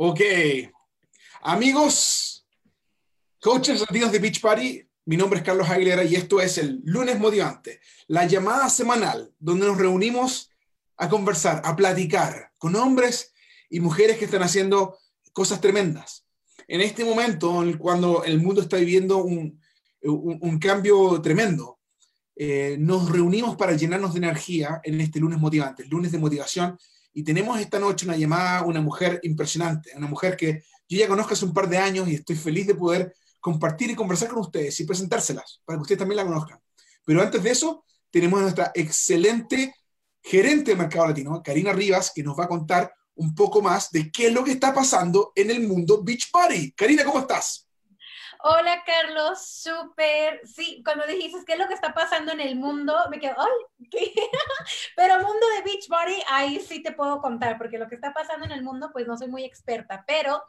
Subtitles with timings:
[0.00, 0.20] Ok.
[1.42, 2.46] Amigos,
[3.40, 7.18] coaches latinos de Beach Party, mi nombre es Carlos Aguilera y esto es el Lunes
[7.18, 10.52] Motivante, la llamada semanal donde nos reunimos
[10.98, 13.34] a conversar, a platicar con hombres
[13.68, 14.96] y mujeres que están haciendo
[15.32, 16.24] cosas tremendas.
[16.68, 19.60] En este momento, cuando el mundo está viviendo un,
[20.02, 21.80] un, cambio tremendo,
[22.36, 26.78] eh, nos reunimos para llenarnos de energía en este lunes motivante, el lunes de motivación,
[27.18, 31.34] y tenemos esta noche una llamada, una mujer impresionante, una mujer que yo ya conozco
[31.34, 34.78] hace un par de años y estoy feliz de poder compartir y conversar con ustedes
[34.78, 36.60] y presentárselas para que ustedes también la conozcan.
[37.04, 39.74] Pero antes de eso, tenemos a nuestra excelente
[40.22, 44.12] gerente de mercado latino, Karina Rivas, que nos va a contar un poco más de
[44.12, 46.70] qué es lo que está pasando en el mundo Beach Party.
[46.70, 47.67] Karina, ¿cómo estás?
[48.40, 50.40] Hola Carlos, súper.
[50.46, 53.88] Sí, cuando dijiste qué es lo que está pasando en el mundo, me quedo, ¡ay!
[53.90, 54.12] ¿qué?
[54.96, 58.52] Pero mundo de Beachbody, ahí sí te puedo contar, porque lo que está pasando en
[58.52, 60.04] el mundo, pues no soy muy experta.
[60.06, 60.42] Pero,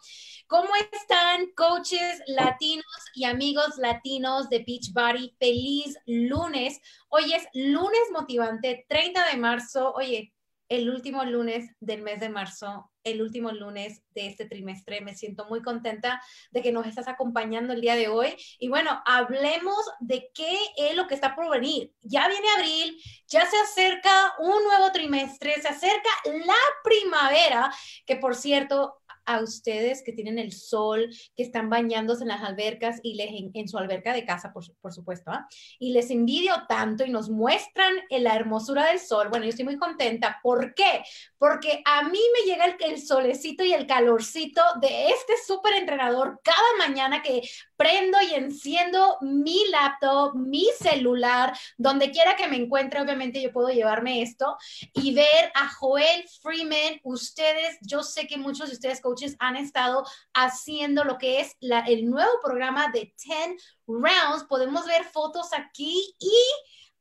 [0.48, 5.36] ¿cómo están coaches latinos y amigos latinos de Beachbody?
[5.40, 6.80] Feliz lunes.
[7.10, 9.94] Hoy es lunes motivante, 30 de marzo.
[9.94, 10.32] Oye,
[10.70, 15.02] el último lunes del mes de marzo, el último lunes de este trimestre.
[15.02, 18.36] Me siento muy contenta de que nos estás acompañando el día de hoy.
[18.60, 21.92] Y bueno, hablemos de qué es lo que está por venir.
[22.02, 27.74] Ya viene abril, ya se acerca un nuevo trimestre, se acerca la primavera,
[28.06, 33.00] que por cierto, a ustedes que tienen el sol, que están bañándose en las albercas
[33.04, 35.48] y les, en, su alberca de casa, por, por supuesto, ¿ah?
[35.78, 39.30] y les envidio tanto y nos muestran la hermosura del sol.
[39.30, 40.40] Bueno, yo estoy muy contenta.
[40.42, 41.04] ¿Por qué?
[41.38, 46.42] Porque a mí me llega el, el solecito y el calorcito de este súper entrenador
[46.44, 47.42] cada mañana que
[47.76, 53.70] prendo y enciendo mi laptop, mi celular, donde quiera que me encuentre, obviamente yo puedo
[53.70, 54.58] llevarme esto
[54.94, 57.00] y ver a Joel Freeman.
[57.04, 60.04] Ustedes, yo sé que muchos de ustedes, coaches, han estado
[60.34, 64.46] haciendo lo que es el nuevo programa de 10 Rounds.
[64.48, 66.34] Podemos ver fotos aquí y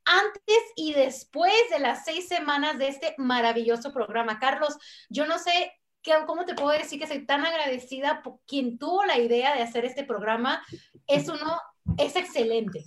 [0.05, 4.39] antes y después de las seis semanas de este maravilloso programa.
[4.39, 4.77] Carlos,
[5.09, 5.73] yo no sé
[6.27, 9.85] ¿cómo te puedo decir que soy tan agradecida por quien tuvo la idea de hacer
[9.85, 10.63] este programa?
[11.07, 11.61] Es uno,
[11.97, 12.85] es excelente.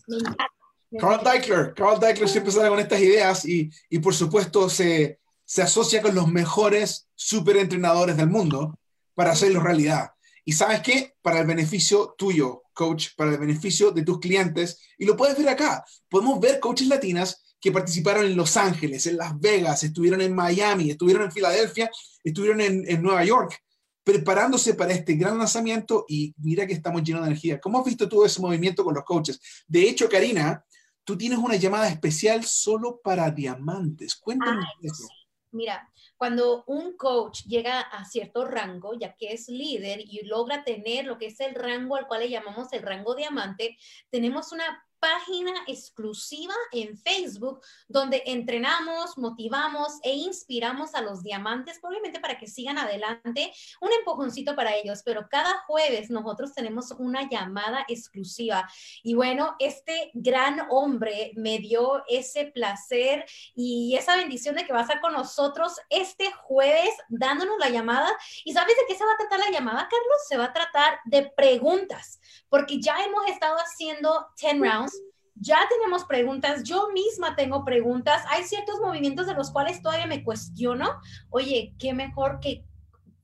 [1.00, 5.62] Carl Deichler, Carl Deichler siempre sale con estas ideas y, y por supuesto se, se
[5.62, 8.78] asocia con los mejores super entrenadores del mundo
[9.14, 10.12] para hacerlo realidad.
[10.44, 11.16] Y sabes qué?
[11.22, 14.80] Para el beneficio tuyo, coach, para el beneficio de tus clientes.
[14.98, 15.84] Y lo puedes ver acá.
[16.10, 20.90] Podemos ver coaches latinas que participaron en Los Ángeles, en Las Vegas, estuvieron en Miami,
[20.90, 21.92] estuvieron en Filadelfia,
[22.24, 23.56] estuvieron en, en Nueva York,
[24.04, 27.62] preparándose para este gran lanzamiento y mira que estamos llenos de energía.
[27.62, 29.40] ¿Cómo has visto todo ese movimiento con los coaches?
[29.68, 30.66] De hecho, Karina,
[31.04, 34.16] tú tienes una llamada especial solo para diamantes.
[34.16, 35.08] Cuéntame eso.
[35.52, 35.88] Mira,
[36.22, 41.18] cuando un coach llega a cierto rango, ya que es líder y logra tener lo
[41.18, 43.76] que es el rango al cual le llamamos el rango diamante,
[44.12, 52.20] tenemos una página exclusiva en Facebook donde entrenamos, motivamos e inspiramos a los diamantes, probablemente
[52.20, 53.52] para que sigan adelante,
[53.82, 58.70] un empujoncito para ellos, pero cada jueves nosotros tenemos una llamada exclusiva.
[59.04, 63.26] Y bueno, este gran hombre me dio ese placer
[63.56, 68.10] y esa bendición de que va a estar con nosotros este jueves dándonos la llamada.
[68.46, 70.28] ¿Y sabes de qué se va a tratar la llamada, Carlos?
[70.28, 72.20] Se va a tratar de preguntas,
[72.50, 74.91] porque ya hemos estado haciendo 10 rounds
[75.36, 80.24] ya tenemos preguntas, yo misma tengo preguntas, hay ciertos movimientos de los cuales todavía me
[80.24, 80.90] cuestiono,
[81.30, 82.64] oye, qué mejor que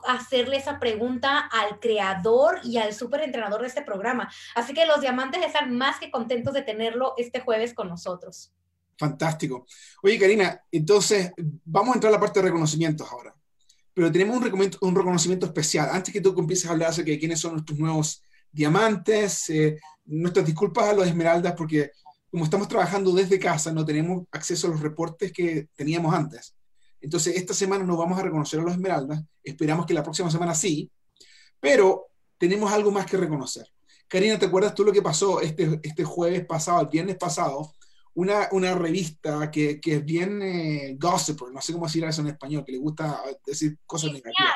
[0.06, 4.32] hacerle esa pregunta al creador y al súper entrenador de este programa.
[4.56, 8.54] Así que los diamantes están más que contentos de tenerlo este jueves con nosotros.
[8.98, 9.66] Fantástico.
[10.02, 11.32] Oye, Karina, entonces
[11.66, 13.36] vamos a entrar a la parte de reconocimientos ahora.
[13.94, 14.38] Pero tenemos
[14.82, 15.90] un, reconocimiento especial.
[15.92, 20.46] Antes que tú empieces a hablar acerca de quiénes son nuestros nuevos diamantes, eh, nuestras
[20.46, 21.92] disculpas a los esmeraldas porque
[22.30, 26.56] como estamos trabajando desde casa, no tenemos acceso a los reportes que teníamos antes.
[27.00, 30.54] Entonces, esta semana no vamos a reconocer a los esmeraldas, esperamos que la próxima semana
[30.54, 30.92] sí,
[31.60, 32.08] pero
[32.38, 33.68] tenemos algo más que reconocer.
[34.08, 37.74] Karina, ¿te acuerdas tú lo que pasó este, este jueves pasado, el viernes pasado?
[38.18, 42.30] Una, una revista que, que es bien eh, gossiper, no sé cómo decir eso en
[42.30, 44.56] español, que le gusta decir cosas negativas.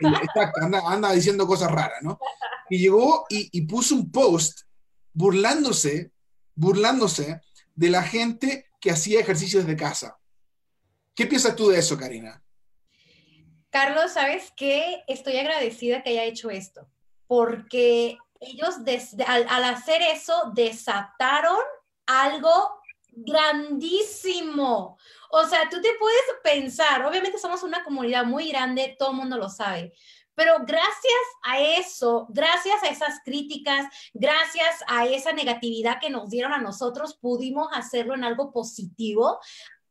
[0.00, 2.18] Exacto, anda, anda, diciendo cosas raras, ¿no?
[2.68, 4.62] Y llegó y, y puso un post
[5.12, 6.10] burlándose
[6.56, 7.40] burlándose
[7.74, 10.18] de la gente que hacía ejercicio desde casa.
[11.14, 12.42] ¿Qué piensas tú de eso, Karina?
[13.70, 15.04] Carlos, ¿sabes qué?
[15.06, 16.88] Estoy agradecida que haya hecho esto,
[17.26, 18.76] porque ellos
[19.26, 21.58] al, al hacer eso desataron
[22.06, 22.80] algo
[23.16, 24.98] grandísimo.
[25.30, 29.36] O sea, tú te puedes pensar, obviamente somos una comunidad muy grande, todo el mundo
[29.36, 29.92] lo sabe,
[30.34, 36.52] Pero gracias a eso, gracias a esas críticas, gracias a esa negatividad que nos dieron
[36.52, 39.40] a nosotros, pudimos hacerlo en algo positivo.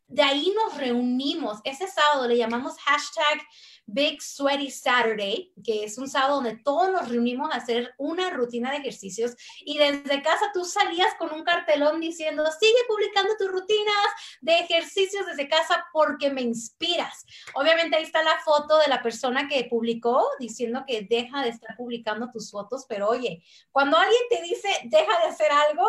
[0.08, 1.62] De ahí nos reunimos.
[1.64, 3.42] Ese sábado le llamamos hashtag
[3.88, 8.72] Big Sweaty Saturday, que es un sábado donde todos nos reunimos a hacer una rutina
[8.72, 13.96] de ejercicios y desde casa tú salías con un cartelón diciendo, sigue publicando tus rutinas
[14.42, 17.26] de ejercicios desde casa porque me inspiras.
[17.54, 21.76] Obviamente ahí está la foto de la persona que publicó diciendo que deja de estar
[21.78, 25.86] publicando tus fotos, pero oye, cuando alguien te dice, deja de hacer algo,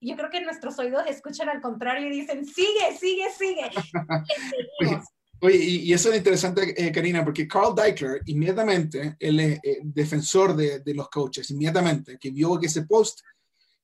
[0.00, 3.70] yo creo que nuestros oídos escuchan al contrario y dicen, sigue, sigue, sigue.
[5.44, 10.78] Oye, y, eso es interesante, eh, Karina, porque Carl Deichler, inmediatamente, el eh, defensor de,
[10.78, 13.22] de, los coaches, inmediatamente, que vio que ese post,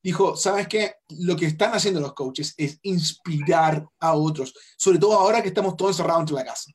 [0.01, 0.95] dijo, ¿sabes qué?
[1.19, 5.77] Lo que están haciendo los coaches es inspirar a otros, sobre todo ahora que estamos
[5.77, 6.71] todos encerrados en la casa.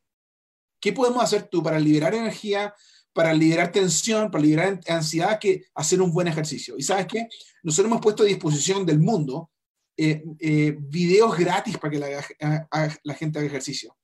[0.81, 2.75] ¿Qué podemos hacer tú para liberar energía,
[3.13, 6.75] para liberar tensión, para liberar ansiedad, que hacer un buen ejercicio?
[6.77, 7.29] Y sabes qué?
[7.63, 9.49] Nosotros hemos puesto a disposición del mundo
[9.95, 13.95] eh, videos gratis para que la, la gente haga ejercicio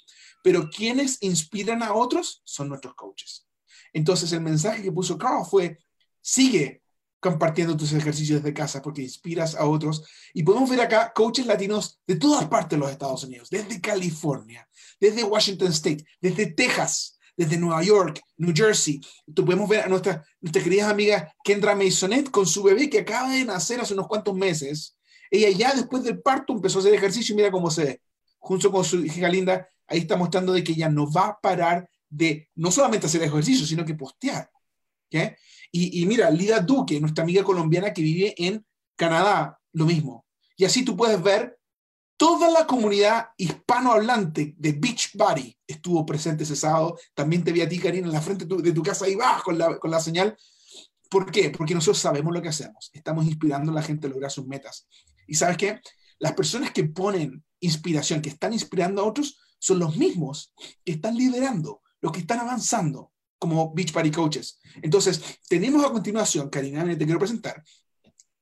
[0.44, 3.48] pero quienes inspiran a otros son nuestros coaches.
[3.94, 5.80] Entonces el mensaje que puso Carl fue,
[6.22, 6.82] sigue
[7.20, 10.06] compartiendo tus ejercicios de casa porque inspiras a otros.
[10.34, 14.68] Y podemos ver acá coaches latinos de todas partes de los Estados Unidos, desde California,
[15.00, 19.02] desde Washington State, desde Texas, desde Nueva York, New Jersey.
[19.34, 23.46] Tú podemos ver a nuestra, querida amiga Kendra Masonet con su bebé que acaba de
[23.46, 24.98] nacer hace unos cuantos meses.
[25.32, 28.02] Ella ya después del parto empezó a hacer ejercicio y mira cómo se ve.
[28.40, 31.90] Junto con su hija linda, ahí está mostrando de que ella no va a parar
[32.10, 34.50] de no solamente hacer ejercicio, sino que postear.
[35.72, 38.66] Y, y, mira, Lida Duque, nuestra amiga colombiana que vive en
[38.96, 40.26] Canadá, lo mismo.
[40.56, 41.60] Y así tú puedes ver
[42.20, 47.00] toda la comunidad hispanohablante de Beachbody estuvo presente ese sábado.
[47.14, 49.58] También te vi a ti, Karina, en la frente de tu, casa ahí bajo con
[49.58, 50.36] la, con la señal.
[51.10, 51.50] ¿Por qué?
[51.50, 52.90] Porque nosotros sabemos lo que hacemos.
[52.92, 54.86] Estamos inspirando a la gente a lograr sus metas.
[55.28, 55.80] Y sabes qué?
[56.20, 60.54] Las personas que ponen inspiración, que están inspirando a otros, son los mismos
[60.84, 64.60] que están liderando, los que están avanzando como Beach Party Coaches.
[64.82, 67.64] Entonces, tenemos a continuación, Karina, te quiero presentar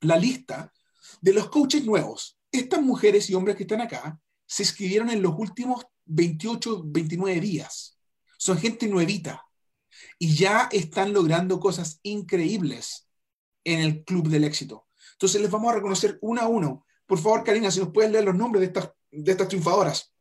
[0.01, 0.73] la lista
[1.21, 2.39] de los coaches nuevos.
[2.51, 7.99] Estas mujeres y hombres que están acá se escribieron en los últimos 28, 29 días.
[8.37, 9.43] Son gente nuevita
[10.17, 13.07] y ya están logrando cosas increíbles
[13.63, 14.87] en el Club del Éxito.
[15.13, 16.85] Entonces les vamos a reconocer uno a uno.
[17.05, 20.13] Por favor, Karina, si nos puedes leer los nombres de estas, de estas triunfadoras.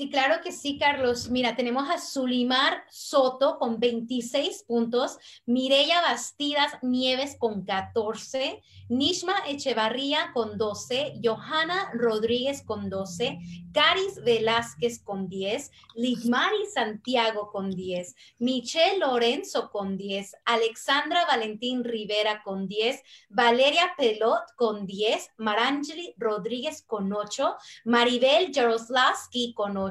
[0.00, 1.28] Sí, claro que sí, Carlos.
[1.28, 10.30] Mira, tenemos a Zulimar Soto con 26 puntos, Mireya Bastidas Nieves con 14, Nishma Echevarría
[10.32, 13.40] con 12, Johanna Rodríguez con 12,
[13.74, 22.42] Caris Velázquez con 10, Ligmari Santiago con 10, Michelle Lorenzo con 10, Alexandra Valentín Rivera
[22.42, 27.54] con 10, Valeria Pelot con 10, Marangeli Rodríguez con 8,
[27.84, 29.89] Maribel Jaroslavsky con 8,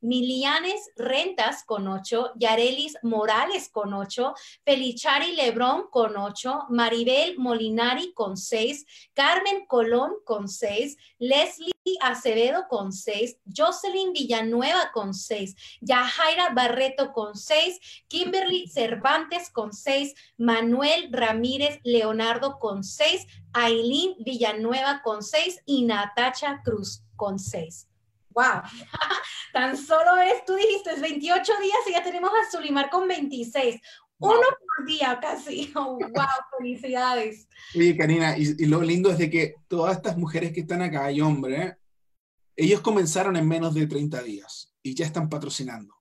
[0.00, 4.34] Milianes Rentas con 8, Yarelis Morales con 8,
[4.64, 8.84] Felichari Lebrón con 8, Maribel Molinari con 6,
[9.14, 17.36] Carmen Colón con 6, Leslie Acevedo con 6, Jocelyn Villanueva con 6, Yajaira Barreto con
[17.36, 25.84] 6, Kimberly Cervantes con 6, Manuel Ramírez Leonardo con 6, Aileen Villanueva con 6 y
[25.84, 27.88] Natacha Cruz con 6.
[28.36, 28.62] ¡Wow!
[29.52, 33.80] Tan solo es, tú dijiste, es 28 días y ya tenemos a Zulimar con 26.
[34.18, 35.72] Uno por día casi.
[35.74, 35.98] ¡Wow!
[36.58, 37.48] Felicidades.
[37.74, 41.22] Oye, Karina, y, lo lindo es de que todas estas mujeres que están acá y
[41.22, 41.74] hombres,
[42.54, 45.94] ellos comenzaron en menos de 30 días y ya están patrocinando.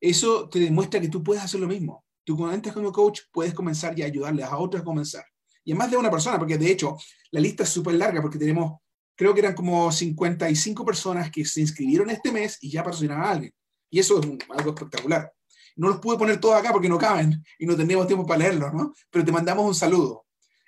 [0.00, 2.04] Eso te demuestra que tú puedes hacer lo mismo.
[2.24, 5.24] Tú cuando entras como coach puedes comenzar y ayudarles a otros a comenzar.
[5.64, 6.96] Y a más de una persona, porque de hecho
[7.30, 8.80] la lista es súper larga porque tenemos,
[9.22, 13.30] creo que eran como 55 personas que se inscribieron este mes y ya patrocinaron a
[13.30, 13.52] alguien.
[13.88, 15.32] Y eso es algo espectacular.
[15.76, 18.74] No los pude poner todos acá porque no caben y no tenemos tiempo para leerlos,
[18.74, 18.92] ¿no?
[19.10, 20.26] Pero te mandamos un saludo.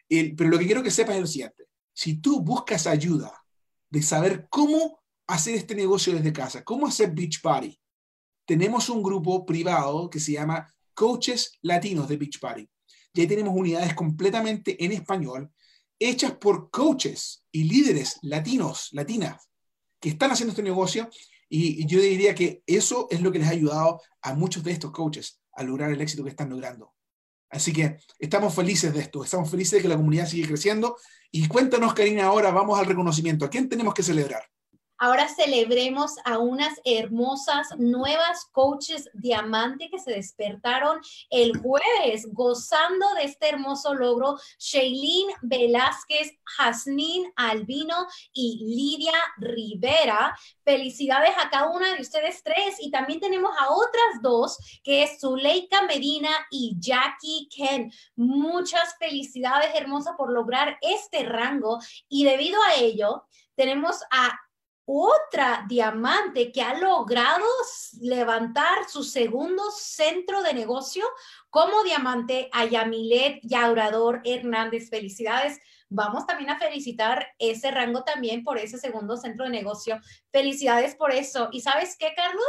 [0.09, 1.65] pero lo que quiero que sepas es lo siguiente.
[1.93, 3.33] Si tú buscas ayuda
[3.91, 7.79] de saber cómo hacer este negocio desde casa, cómo hacer Beach Party,
[8.47, 12.69] tenemos un grupo privado que se llama Coaches Latinos de Beach Party.
[13.15, 15.51] Y ahí tenemos unidades completamente en español,
[15.99, 19.49] hechas por coaches y líderes latinos, latinas,
[20.01, 21.09] que están haciendo este negocio
[21.49, 24.91] y, yo diría que eso es lo que les ha ayudado a muchos de estos
[24.91, 26.93] coaches a lograr el éxito que están logrando.
[27.51, 30.97] Así que estamos felices de esto, estamos felices de que la comunidad sigue creciendo.
[31.31, 33.45] Y cuéntanos, Karina, ahora vamos al reconocimiento.
[33.45, 34.43] ¿A quién tenemos que celebrar?
[35.05, 43.25] Ahora celebremos a unas hermosas nuevas coaches diamante que se despertaron el jueves gozando de
[43.25, 44.39] este hermoso logro.
[44.59, 50.35] Shailene Velázquez, Jasmine Albino y Lidia Rivera.
[50.65, 55.21] Felicidades a cada una de ustedes tres y también tenemos a otras dos que es
[55.21, 57.93] Zuleika Medina y Jackie Ken.
[58.17, 64.39] Muchas felicidades hermosas por lograr este rango y debido a ello tenemos a
[64.87, 67.47] otra diamante que ha logrado
[68.01, 71.05] levantar su segundo centro de negocio
[71.49, 74.91] como diamante a Yamilet Yaurador Hernández.
[74.91, 75.59] Felicidades.
[75.89, 80.01] Vamos también a felicitar ese rango también por ese segundo centro de negocio.
[80.31, 81.49] Felicidades por eso.
[81.53, 82.43] ¿Y sabes qué, Carlos?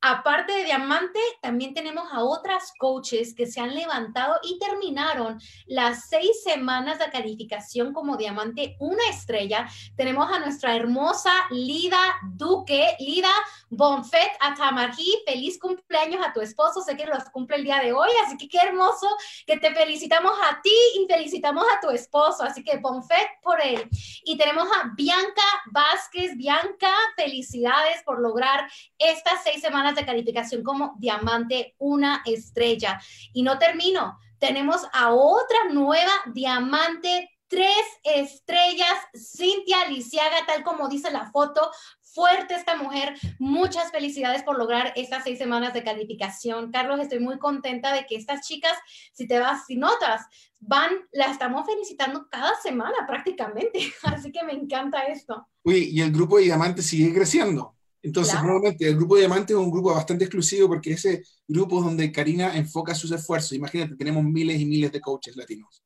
[0.00, 6.08] Aparte de Diamante, también tenemos a otras coaches que se han levantado y terminaron las
[6.08, 9.68] seis semanas de calificación como Diamante una estrella.
[9.96, 13.32] Tenemos a nuestra hermosa Lida Duque, Lida
[13.70, 15.24] Bonfet Atamarjí.
[15.26, 16.80] Feliz cumpleaños a tu esposo.
[16.80, 19.08] Sé que los cumple el día de hoy, así que qué hermoso
[19.48, 22.44] que te felicitamos a ti y felicitamos a tu esposo.
[22.44, 23.88] Así que Bonfet por él.
[24.24, 26.36] Y tenemos a Bianca Vázquez.
[26.36, 33.00] Bianca, felicidades por lograr estas seis semanas de calificación como diamante una estrella.
[33.32, 41.10] Y no termino, tenemos a otra nueva diamante tres estrellas, Cintia Lisiaga, tal como dice
[41.10, 41.70] la foto,
[42.02, 43.14] fuerte esta mujer.
[43.38, 46.70] Muchas felicidades por lograr estas seis semanas de calificación.
[46.70, 48.72] Carlos, estoy muy contenta de que estas chicas,
[49.12, 50.26] si te vas, si notas,
[50.60, 53.92] van, la estamos felicitando cada semana prácticamente.
[54.02, 55.48] Así que me encanta esto.
[55.64, 57.77] Y el grupo de diamantes sigue creciendo.
[58.02, 61.84] Entonces, nuevamente, el grupo de diamantes es un grupo bastante exclusivo porque ese grupo es
[61.84, 63.52] donde Karina enfoca sus esfuerzos.
[63.52, 65.82] Imagínate, tenemos miles y miles de coaches latinos.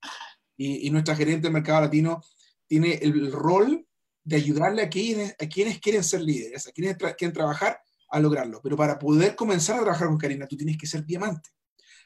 [0.57, 2.23] Y, nuestra gerente del mercado latino
[2.67, 3.87] tiene el rol
[4.23, 8.61] de ayudarle a quienes, a quienes quieren ser líderes, a quienes quieren trabajar a lograrlo.
[8.63, 11.51] Pero para poder comenzar a trabajar con Karina, tú tienes que ser diamante.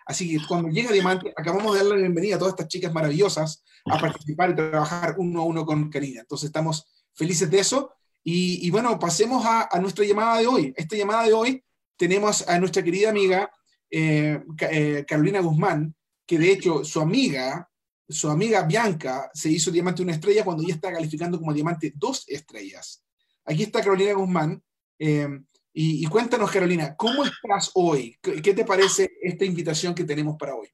[0.06, 3.64] Así que cuando llega Diamante, acabamos de darle la bienvenida a todas estas chicas maravillosas
[3.86, 6.20] a participar y trabajar uno a uno con Karina.
[6.20, 7.92] Entonces estamos felices de eso
[8.28, 10.74] y, bueno, pasemos a, nuestra llamada de hoy.
[10.76, 11.64] Esta llamada de hoy
[11.96, 13.48] tenemos a nuestra querida amiga
[13.88, 15.94] eh, eh, Carolina Guzmán,
[16.26, 17.70] que de hecho su amiga,
[18.08, 22.24] su amiga Bianca, se hizo diamante una estrella cuando ella está calificando como diamante dos
[22.26, 23.04] estrellas.
[23.44, 24.60] Aquí está Carolina Guzmán.
[24.98, 25.28] Eh,
[25.72, 28.18] y, y, cuéntanos, Carolina, ¿cómo estás hoy?
[28.20, 30.68] ¿Qué te parece esta invitación que tenemos para hoy?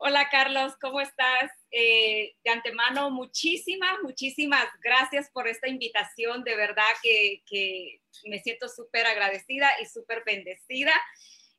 [0.00, 1.50] Hola Carlos, ¿cómo estás?
[1.72, 6.44] Eh, de antemano, muchísimas, muchísimas gracias por esta invitación.
[6.44, 7.42] De verdad que,
[8.26, 10.92] me siento súper agradecida y súper bendecida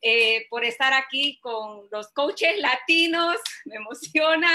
[0.02, 3.36] eh, por estar aquí con los coaches latinos.
[3.66, 4.50] Me emociona.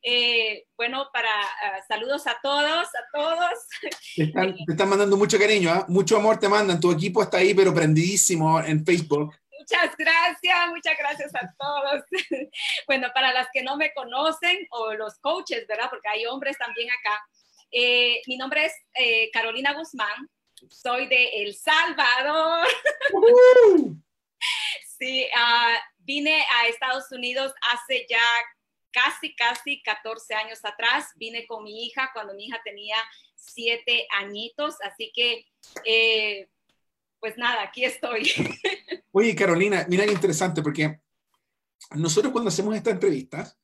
[0.00, 3.58] Eh, bueno, para ah, saludos a todos, a todos.
[4.66, 5.84] Te están, mandando mucho cariño, ¿ah?
[5.88, 6.78] mucho amor te mandan.
[6.78, 9.34] Tu equipo está ahí, pero prendidísimo en Facebook.
[9.64, 12.04] Muchas gracias, muchas gracias a todos.
[12.86, 15.88] Bueno, para las que no me conocen o los coaches, ¿verdad?
[15.88, 17.26] Porque hay hombres también acá.
[17.70, 20.28] Eh, mi nombre es eh, Carolina Guzmán,
[20.68, 22.68] soy de El Salvador.
[24.98, 28.22] Sí, uh, vine a Estados Unidos hace ya
[28.92, 31.08] casi, casi 14 años atrás.
[31.16, 32.96] Vine con mi hija cuando mi hija tenía
[33.34, 35.46] siete añitos, así que
[35.84, 36.48] eh,
[37.18, 38.30] pues nada, aquí estoy.
[39.16, 40.98] Oye, Carolina, mira qué interesante, porque
[41.94, 43.56] nosotros cuando hacemos estas entrevistas,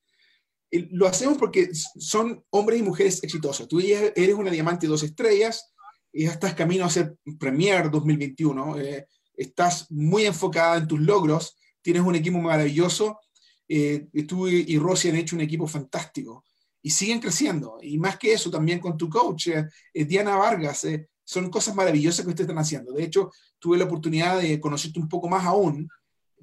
[0.71, 3.67] lo hacemos porque son hombres y mujeres exitosos.
[3.67, 5.75] Tú eres una diamante dos estrellas,
[6.13, 12.03] y estás camino a ser Premier 2021, eh, estás muy enfocada en tus logros, tienes
[12.03, 13.19] un equipo maravilloso,
[13.67, 16.45] eh, tú y, Rosy han hecho un equipo fantástico
[16.81, 17.79] y siguen creciendo.
[17.83, 20.87] Y más que eso, también con tu coach, eh, Diana Vargas,
[21.31, 22.93] son cosas maravillosas que ustedes están haciendo.
[22.93, 25.89] De hecho, tuve la oportunidad de conocerte un poco más aún,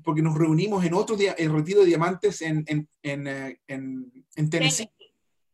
[0.01, 4.50] porque nos reunimos en otro día, el retiro de diamantes en, en, en, eh, en
[4.50, 4.89] Tennessee.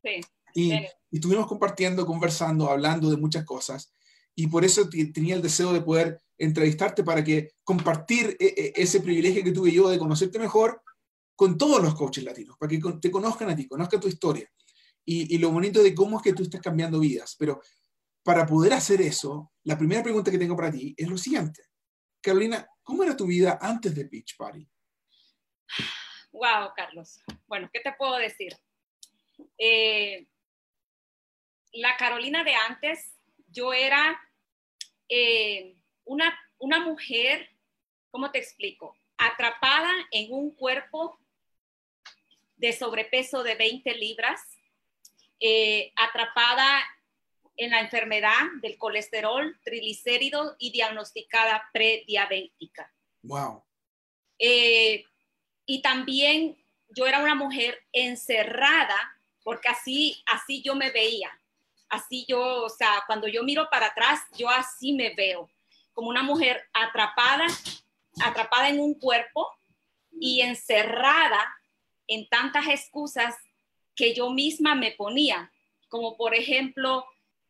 [0.03, 0.21] Sí,
[0.53, 3.91] y, y, estuvimos compartiendo, conversando, hablando de muchas cosas.
[4.35, 8.99] Y por eso tenía el deseo de poder entrevistarte para que compartir e, e, ese
[8.99, 10.79] privilegio que tuve yo de conocerte mejor
[11.35, 14.47] con todos los coaches latinos, para que te conozcan a ti, conozcan tu historia.
[15.03, 17.35] Y, y, lo bonito de cómo es que tú estás cambiando vidas.
[17.39, 17.61] Pero
[18.23, 21.61] para poder hacer eso, la primera pregunta que tengo para ti es lo siguiente.
[22.21, 24.65] Carolina, ¿cómo era tu vida antes de Beach Party?
[26.31, 27.21] Wow, Carlos.
[27.47, 28.57] Bueno, ¿qué te puedo decir?
[29.57, 30.25] Eh,
[31.73, 33.13] la Carolina de antes,
[33.49, 34.19] yo era
[35.09, 35.75] eh,
[36.05, 37.49] una, una mujer,
[38.09, 38.97] ¿cómo te explico?
[39.17, 41.19] Atrapada en un cuerpo
[42.55, 44.41] de sobrepeso de 20 libras,
[45.39, 46.81] eh, atrapada
[47.55, 52.91] en la enfermedad del colesterol, triglicéridos y diagnosticada prediabética.
[53.22, 53.63] Wow.
[54.39, 55.05] Eh,
[55.65, 56.57] y también
[56.89, 61.31] yo era una mujer encerrada, porque así, así yo me veía.
[61.89, 65.50] Así yo, o sea, cuando yo miro para atrás, yo así me veo,
[65.93, 67.45] como una mujer atrapada,
[68.24, 69.48] atrapada en un cuerpo
[70.19, 71.55] y encerrada
[72.07, 73.36] en tantas excusas
[73.95, 75.51] que yo misma me ponía,
[75.88, 77.05] como por ejemplo,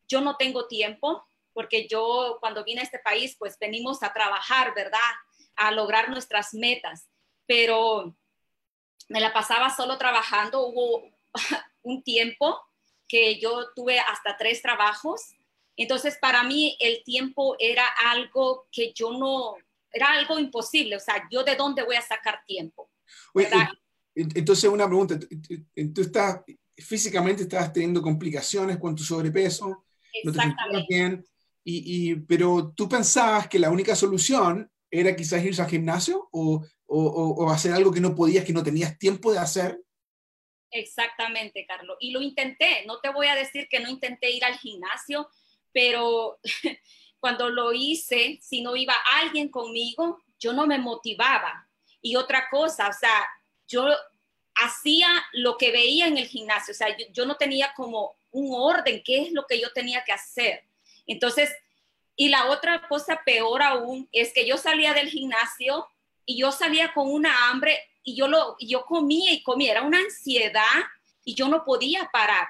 [0.08, 4.74] yo no tengo tiempo, porque yo cuando vine a este país, pues venimos a trabajar,
[4.76, 5.00] ¿verdad?
[5.56, 7.08] A lograr nuestras metas,
[7.46, 8.16] pero
[9.10, 11.04] me la pasaba solo trabajando, hubo
[11.84, 12.60] un tiempo
[13.08, 15.22] que yo tuve hasta tres trabajos,
[15.76, 19.56] entonces para mí el tiempo era algo que yo no,
[19.92, 22.90] era algo imposible, o sea, yo de dónde voy a sacar tiempo.
[24.16, 25.20] entonces una pregunta,
[25.94, 26.42] tú estás,
[26.78, 29.86] físicamente estabas teniendo complicaciones con tu sobrepeso,
[30.24, 31.26] no bien,
[31.64, 37.50] y, pero tú pensabas que la única solución era quizás irse al gimnasio o, o,
[37.50, 39.80] hacer algo que no podías, que no tenías tiempo de hacer.
[40.70, 41.98] Exactamente, Carlos.
[42.00, 42.86] Y lo intenté.
[42.86, 45.30] No te voy a decir que no intenté ir al gimnasio,
[45.72, 46.40] pero
[47.20, 51.70] cuando lo hice, si no iba alguien conmigo, yo no me motivaba.
[52.02, 53.26] Y otra cosa, o sea,
[53.68, 53.88] yo
[54.56, 59.02] hacía lo que veía en el gimnasio, o sea, yo, no tenía como un orden,
[59.06, 60.66] qué es lo que yo tenía que hacer.
[61.08, 61.50] Entonces,
[62.16, 65.88] y la otra cosa peor aún es que yo salía del gimnasio
[66.26, 70.00] y yo salía con una hambre y yo lo yo comía y comía, era una
[70.00, 70.84] ansiedad
[71.24, 72.48] y yo no podía parar.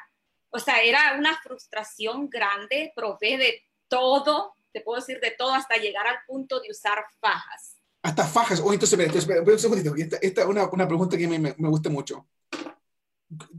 [0.50, 5.78] O sea, era una frustración grande, probé de todo, te puedo decir de todo hasta
[5.78, 7.78] llegar al punto de usar fajas.
[8.02, 8.60] Hasta fajas.
[8.60, 9.96] Oh, entonces, espera, espera, un segundito.
[9.96, 12.28] Esta, es una, una, pregunta que me, me, me, gusta mucho.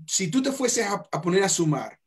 [0.06, 1.98] Si tú te fueses a, a, poner a sumar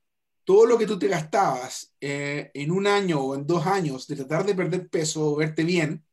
[0.48, 4.16] todo lo que tú te gastabas eh, en un año o en dos años de
[4.16, 6.06] tratar de perder peso o verte bien,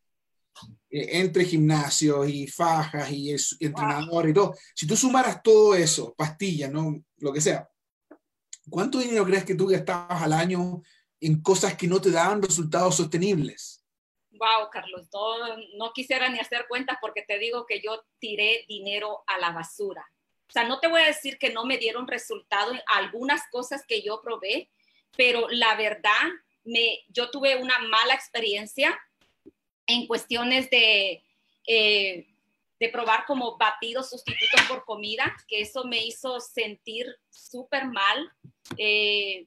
[0.90, 6.72] eh, entre gimnasios y fajas y, entrenador y todo, si tú sumaras todo eso, pastillas,
[6.72, 7.00] ¿no?
[7.18, 7.70] lo que sea,
[8.68, 10.82] ¿cuánto dinero crees que tú gastabas al año
[11.20, 13.84] en cosas que no te daban resultados sostenibles?
[14.32, 19.22] Wow, Carlos, no, no quisiera ni hacer cuentas porque te digo que yo tiré dinero
[19.28, 20.04] a la basura.
[20.48, 23.84] O sea, no te voy a decir que no me dieron resultado en algunas cosas
[23.86, 24.70] que yo probé,
[25.16, 26.30] pero la verdad,
[26.64, 28.98] me, yo tuve una mala experiencia
[29.86, 31.22] en cuestiones de,
[31.66, 32.26] eh,
[32.80, 38.30] de probar como batidos sustitutos por comida, que eso me hizo sentir súper mal.
[38.76, 39.46] Eh,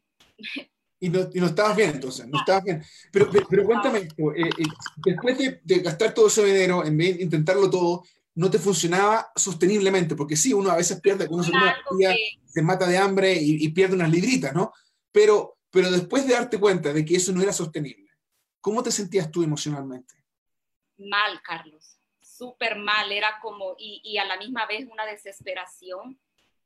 [0.99, 2.83] y no, y no, estabas bien, entonces, no estabas bien.
[3.11, 4.49] Pero, pero, cuéntame esto, eh,
[5.05, 8.03] después de, de, gastar todo ese dinero, en vez de intentarlo todo,
[8.37, 11.51] no te funcionaba sosteniblemente, porque sí, uno a veces pierde, uno se,
[12.45, 14.71] se mata de hambre y, y, pierde unas libritas, ¿no?
[15.11, 18.09] Pero, pero después de darte cuenta de que eso no era sostenible,
[18.61, 20.13] ¿cómo te sentías tú emocionalmente?
[20.97, 26.19] mal, Carlos, súper mal, era como, y, a la misma vez una desesperación,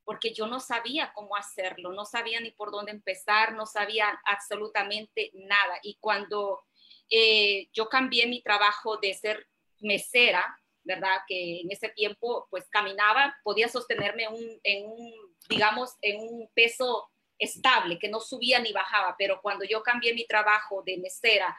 [0.03, 5.31] porque yo no sabía cómo hacerlo, no sabía ni por dónde empezar, no sabía absolutamente
[5.33, 5.79] nada.
[5.83, 6.63] Y cuando
[7.09, 9.47] eh, yo cambié mi trabajo de ser
[9.79, 10.43] mesera,
[10.83, 11.19] ¿verdad?
[11.27, 14.27] Que en ese tiempo pues caminaba, podía sostenerme
[14.63, 15.13] en un,
[15.49, 20.25] digamos, en un peso estable, que no subía ni bajaba, pero cuando yo cambié mi
[20.25, 21.57] trabajo de mesera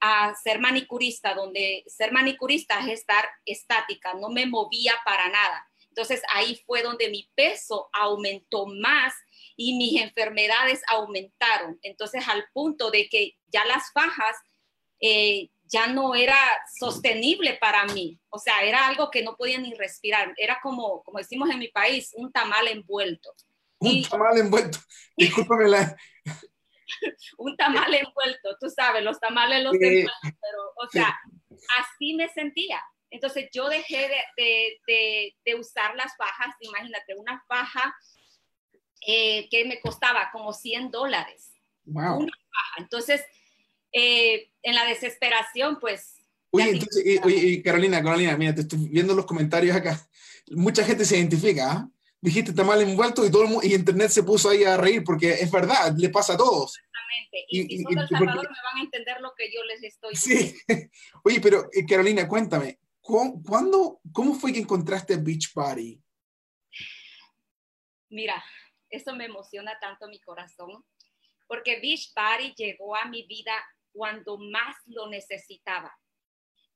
[0.00, 5.68] a ser manicurista, donde ser manicurista es estar estática, no me movía para nada.
[5.88, 9.14] Entonces ahí fue donde mi peso aumentó más
[9.56, 11.78] y mis enfermedades aumentaron.
[11.82, 14.36] Entonces al punto de que ya las fajas
[15.00, 16.38] eh, ya no era
[16.78, 18.20] sostenible para mí.
[18.28, 20.32] O sea, era algo que no podía ni respirar.
[20.36, 23.34] Era como, como decimos en mi país, un tamal envuelto.
[23.80, 24.78] Un tamal envuelto.
[25.16, 25.96] Discúlpame la,
[27.38, 31.18] un tamal envuelto, tú sabes, los tamales los pero, o sea,
[31.80, 32.80] así me sentía.
[33.10, 37.96] Entonces yo dejé de, de, de, usar las fajas, imagínate, una faja
[39.06, 41.52] eh, que me costaba como 100 dólares.
[41.84, 42.28] Wow.
[42.78, 43.24] Entonces,
[43.94, 46.16] eh, en la desesperación, pues...
[46.50, 50.06] Oye, entonces, oye, Carolina, Carolina, mira, te estoy viendo los comentarios acá.
[50.50, 51.88] Mucha gente se identifica, ¿ah?
[52.24, 55.04] dijiste está mal envuelto y todo el mundo, y internet se puso ahí a reír
[55.04, 56.78] porque es verdad, le pasa a todos.
[56.78, 57.46] Exactamente.
[57.48, 60.54] Y, si son del Salvador me van a entender lo que yo les estoy diciendo.
[60.66, 60.90] Sí.
[61.24, 66.00] Oye, pero eh, Carolina, cuéntame, ¿cuándo, ¿cómo fue que encontraste Beach Party?
[68.08, 68.42] Mira,
[68.88, 70.82] eso me emociona tanto mi corazón,
[71.46, 73.52] porque Beach Party llegó a mi vida
[73.94, 75.96] cuando más lo necesitaba.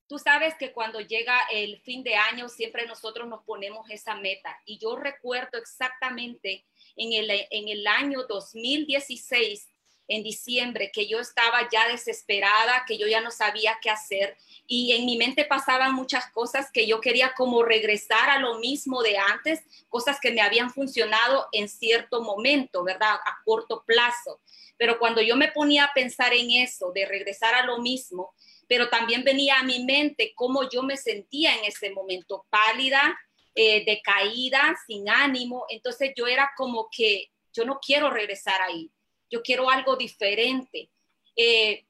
[0.07, 4.59] Tú sabes que cuando llega el fin de año siempre nosotros nos ponemos esa meta
[4.65, 6.65] y yo recuerdo exactamente
[6.97, 9.69] en el, en el año 2016
[10.09, 14.93] en diciembre, que yo estaba ya desesperada, que yo ya no sabía qué hacer y
[14.93, 19.19] en mi mente pasaban muchas cosas que yo quería como regresar a lo mismo de
[19.19, 23.15] antes, cosas que me habían funcionado en cierto momento, ¿verdad?
[23.15, 24.41] A corto plazo.
[24.79, 28.33] Pero cuando yo me ponía a pensar en eso, de regresar a lo mismo,
[28.69, 33.19] pero también venía a mi mente cómo yo me sentía en ese momento, pálida,
[33.55, 35.67] eh, decaída, sin ánimo.
[35.69, 38.91] Entonces yo era como que yo no quiero regresar ahí,
[39.29, 40.91] yo quiero algo diferente.
[41.35, 41.85] Eh,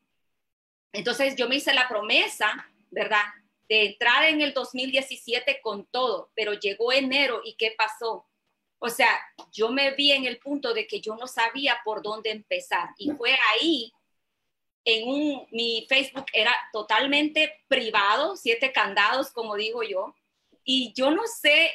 [0.93, 3.25] entonces yo me hice la promesa, ¿verdad?
[3.69, 8.28] De entrar en el 2017 con todo, pero llegó enero y ¿qué pasó?
[8.79, 9.09] O sea,
[9.53, 12.91] yo me vi en el punto de que yo no sabía por dónde empezar.
[12.99, 13.93] Y fue ahí
[14.85, 20.15] en un, mi Facebook era totalmente privado, siete candados, como digo yo,
[20.65, 21.71] y yo no sé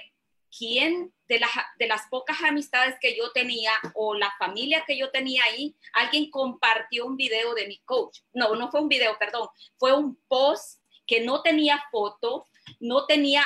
[0.56, 1.42] quién de,
[1.78, 6.30] de las pocas amistades que yo tenía o la familia que yo tenía ahí, alguien
[6.30, 8.20] compartió un video de mi coach.
[8.34, 12.48] No, no fue un video, perdón, fue un post que no tenía foto,
[12.80, 13.46] no tenía,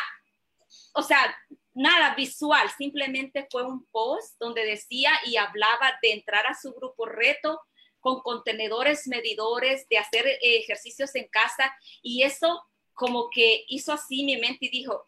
[0.94, 1.36] o sea,
[1.78, 7.06] nada visual, simplemente fue un post donde decía y hablaba de entrar a su grupo
[7.06, 7.62] reto
[8.00, 12.64] con contenedores medidores, de hacer ejercicios en casa y eso
[12.94, 15.04] como que hizo así mi mente y dijo,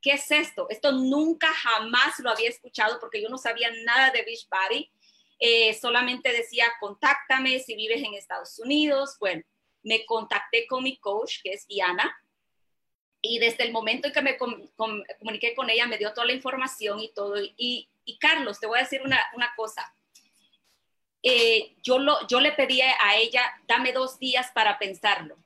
[0.00, 0.66] ¿qué es esto?
[0.70, 4.90] Esto nunca jamás lo había escuchado porque yo no sabía nada de Beachbody.
[5.38, 9.16] Eh, solamente decía, contáctame si vives en Estados Unidos.
[9.20, 9.42] Bueno,
[9.82, 12.16] me contacté con mi coach, que es Diana,
[13.28, 17.00] y desde el momento en que me comuniqué con ella, me dio toda la información
[17.00, 17.36] y todo.
[17.56, 17.88] Y,
[18.20, 19.20] Carlos, te voy a decir una,
[19.56, 19.92] cosa.
[21.22, 25.36] Eh, yo, lo, yo le pedí a ella, dame dos días para pensarlo.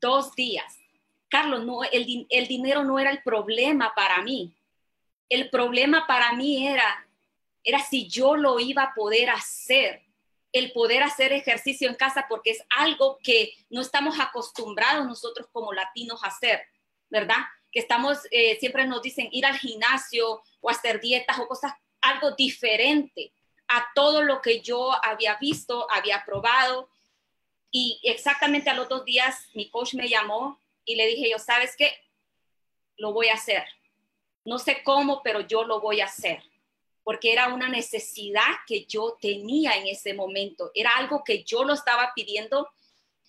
[0.00, 0.78] Dos días.
[1.28, 4.54] Carlos, no, el, el dinero no era el problema para mí.
[5.28, 7.06] El problema para mí era,
[7.62, 10.07] era si yo lo iba a poder hacer,
[10.58, 15.72] el poder hacer ejercicio en casa, porque es algo que no estamos acostumbrados nosotros como
[15.72, 16.62] latinos a hacer,
[17.08, 17.38] ¿verdad?
[17.72, 22.32] Que estamos, eh, siempre nos dicen ir al gimnasio o hacer dietas o cosas, algo
[22.32, 23.32] diferente
[23.68, 26.88] a todo lo que yo había visto, había probado.
[27.70, 31.76] Y exactamente a los dos días mi coach me llamó y le dije yo, ¿sabes
[31.76, 31.92] qué?
[32.96, 33.64] Lo voy a hacer.
[34.44, 36.42] No sé cómo, pero yo lo voy a hacer,
[37.08, 40.70] porque era una necesidad que yo tenía en ese momento.
[40.74, 42.68] Era algo que yo lo estaba pidiendo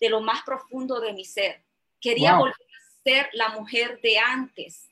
[0.01, 1.63] de lo más profundo de mi ser.
[1.97, 4.89] Quería volver a ser la mujer de antes.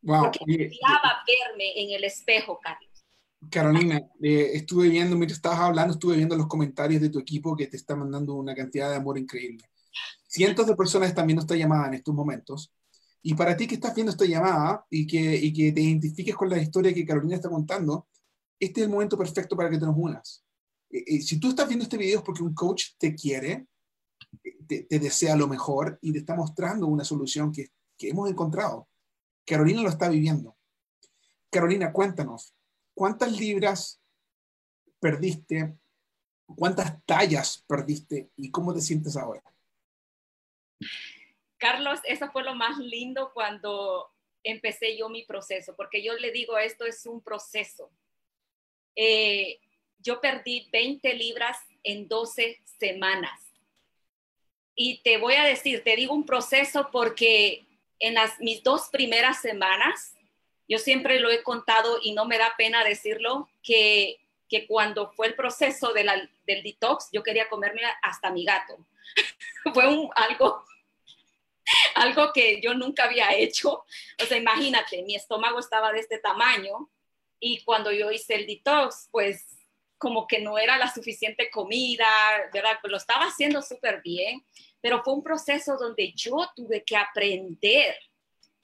[0.00, 3.04] Porque quería verme en el espejo, Carlos.
[3.50, 7.66] Carolina, eh, estuve viendo, mientras estabas hablando, estuve viendo los comentarios de tu equipo que
[7.66, 9.64] te está mandando una cantidad de amor increíble.
[10.28, 12.72] Cientos de personas están viendo esta llamada en estos momentos.
[13.20, 16.48] Y para ti que estás viendo esta llamada y que, y que te identifiques con
[16.48, 18.06] la historia que Carolina está contando,
[18.60, 20.44] este es el momento perfecto para que te nos unas.
[20.90, 23.66] Eh, eh, si tú estás viendo este video es porque un coach te quiere,
[24.66, 28.88] te, te, desea lo mejor y te está mostrando una solución que, que hemos encontrado.
[29.46, 30.56] Carolina lo está viviendo.
[31.50, 32.54] Carolina, cuéntanos,
[32.94, 34.02] ¿cuántas libras
[35.00, 35.78] perdiste?
[36.46, 38.30] ¿Cuántas tallas perdiste?
[38.36, 39.42] ¿Y cómo te sientes ahora?
[41.58, 44.10] Carlos, eso fue lo más lindo cuando
[44.44, 47.90] empecé yo mi proceso, porque yo le digo, esto es un proceso.
[49.00, 49.60] Eh,
[50.00, 53.40] yo perdí 20 libras en 12 semanas.
[54.74, 57.64] Y te voy a decir, te digo un proceso porque
[58.00, 60.14] en las, mis dos primeras semanas,
[60.68, 65.28] yo siempre lo he contado y no me da pena decirlo, que, que cuando fue
[65.28, 66.04] el proceso de
[66.44, 68.84] del detox, yo quería comerme hasta mi gato.
[69.74, 70.64] fue un, algo
[71.94, 73.84] algo que yo nunca había hecho.
[74.20, 76.88] O sea, imagínate, mi estómago estaba de este tamaño
[77.40, 79.44] y cuando yo hice el detox, pues
[79.96, 82.06] como que no era la suficiente comida,
[82.52, 82.78] ¿verdad?
[82.80, 84.44] Pues lo estaba haciendo súper bien,
[84.80, 87.96] pero fue un proceso donde yo tuve que aprender,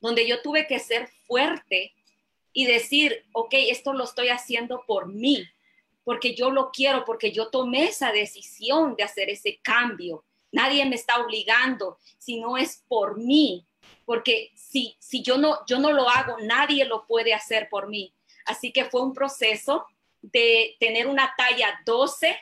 [0.00, 1.92] donde yo tuve que ser fuerte
[2.52, 5.44] y decir, ok, esto lo estoy haciendo por mí,
[6.04, 10.94] porque yo lo quiero, porque yo tomé esa decisión de hacer ese cambio nadie me
[10.94, 13.66] está obligando, si no es por mí,
[14.06, 18.13] porque si, si yo, no, yo no lo hago, nadie lo puede hacer por mí.
[18.44, 19.86] Así que fue un proceso
[20.22, 22.36] de tener una talla 12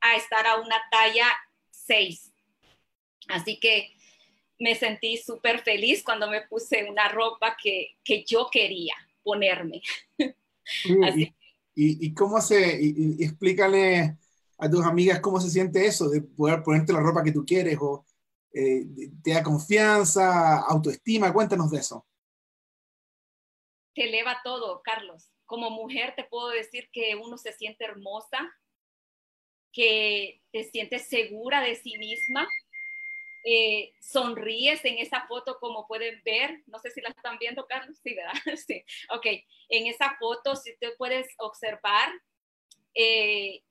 [0.00, 1.26] a estar a una talla
[1.70, 2.32] 6.
[3.28, 3.94] Así que
[4.58, 9.82] me sentí súper feliz cuando me puse una ropa que, que yo quería ponerme.
[10.88, 11.34] y,
[11.74, 14.16] y, cómo se, y, explícale
[14.58, 17.76] a tus amigas cómo se siente eso, de poder ponerte la ropa que tú quieres
[17.80, 18.06] o
[18.52, 18.86] eh,
[19.22, 22.06] te da confianza, autoestima, cuéntanos de eso.
[23.94, 25.30] Te eleva todo, Carlos.
[25.46, 28.52] Como mujer te puedo decir que uno se siente hermosa,
[29.72, 32.48] que te sientes segura de sí misma.
[33.48, 37.96] Eh, sonríes en esa foto como pueden ver, no sé si la están viendo, Carlos,
[38.02, 38.32] sí, ¿verdad?
[38.66, 39.26] Sí, ok,
[39.68, 42.10] en esa foto, si te puedes observar,
[42.94, 43.62] eh,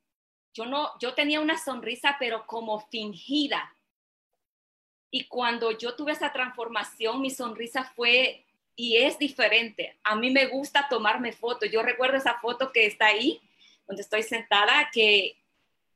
[0.53, 3.75] yo no, yo tenía una sonrisa, pero como fingida.
[5.11, 8.44] Y cuando yo tuve esa transformación, mi sonrisa fue
[8.75, 9.97] y es diferente.
[10.03, 11.69] A mí me gusta tomarme fotos.
[11.71, 13.41] Yo recuerdo esa foto que está ahí,
[13.87, 15.37] donde estoy sentada, que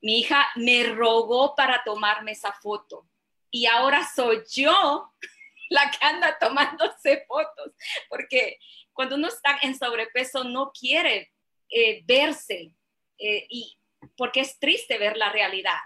[0.02, 3.06] mi hija me rogó para tomarme esa foto.
[3.52, 5.12] Y ahora soy yo
[5.70, 7.74] la que anda tomándose fotos,
[8.10, 8.60] porque
[8.94, 11.32] cuando uno está en sobrepeso no quiere
[11.70, 12.74] eh, verse
[13.18, 13.78] eh, y
[14.18, 15.78] porque es triste ver la realidad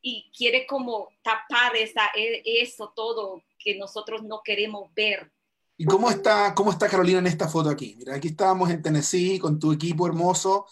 [0.00, 5.32] y quiere como tapar esa, e, eso todo que nosotros no queremos ver.
[5.76, 7.96] ¿Y cómo está, cómo está Carolina en esta foto aquí?
[7.98, 10.66] Mira, aquí estábamos en Tennessee con tu equipo hermoso,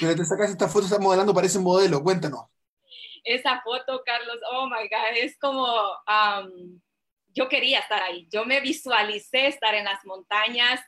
[0.00, 2.46] pero te sacas esta foto, estás modelando, parece un modelo, cuéntanos.
[3.24, 6.80] Esa foto, Carlos, oh my God, es como, um,
[7.34, 10.80] yo quería estar ahí, yo me visualicé estar en las montañas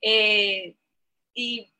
[0.00, 0.74] eh,
[1.34, 1.72] y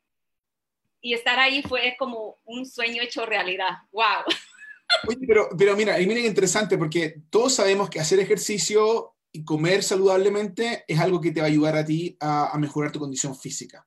[1.03, 3.71] y estar ahí fue como un sueño hecho realidad.
[3.91, 4.23] ¡Wow!
[5.07, 9.83] Oye, pero, pero mira, y miren interesante, porque todos sabemos que hacer ejercicio y comer
[9.83, 13.35] saludablemente es algo que te va a ayudar a ti a, a mejorar tu condición
[13.35, 13.85] física.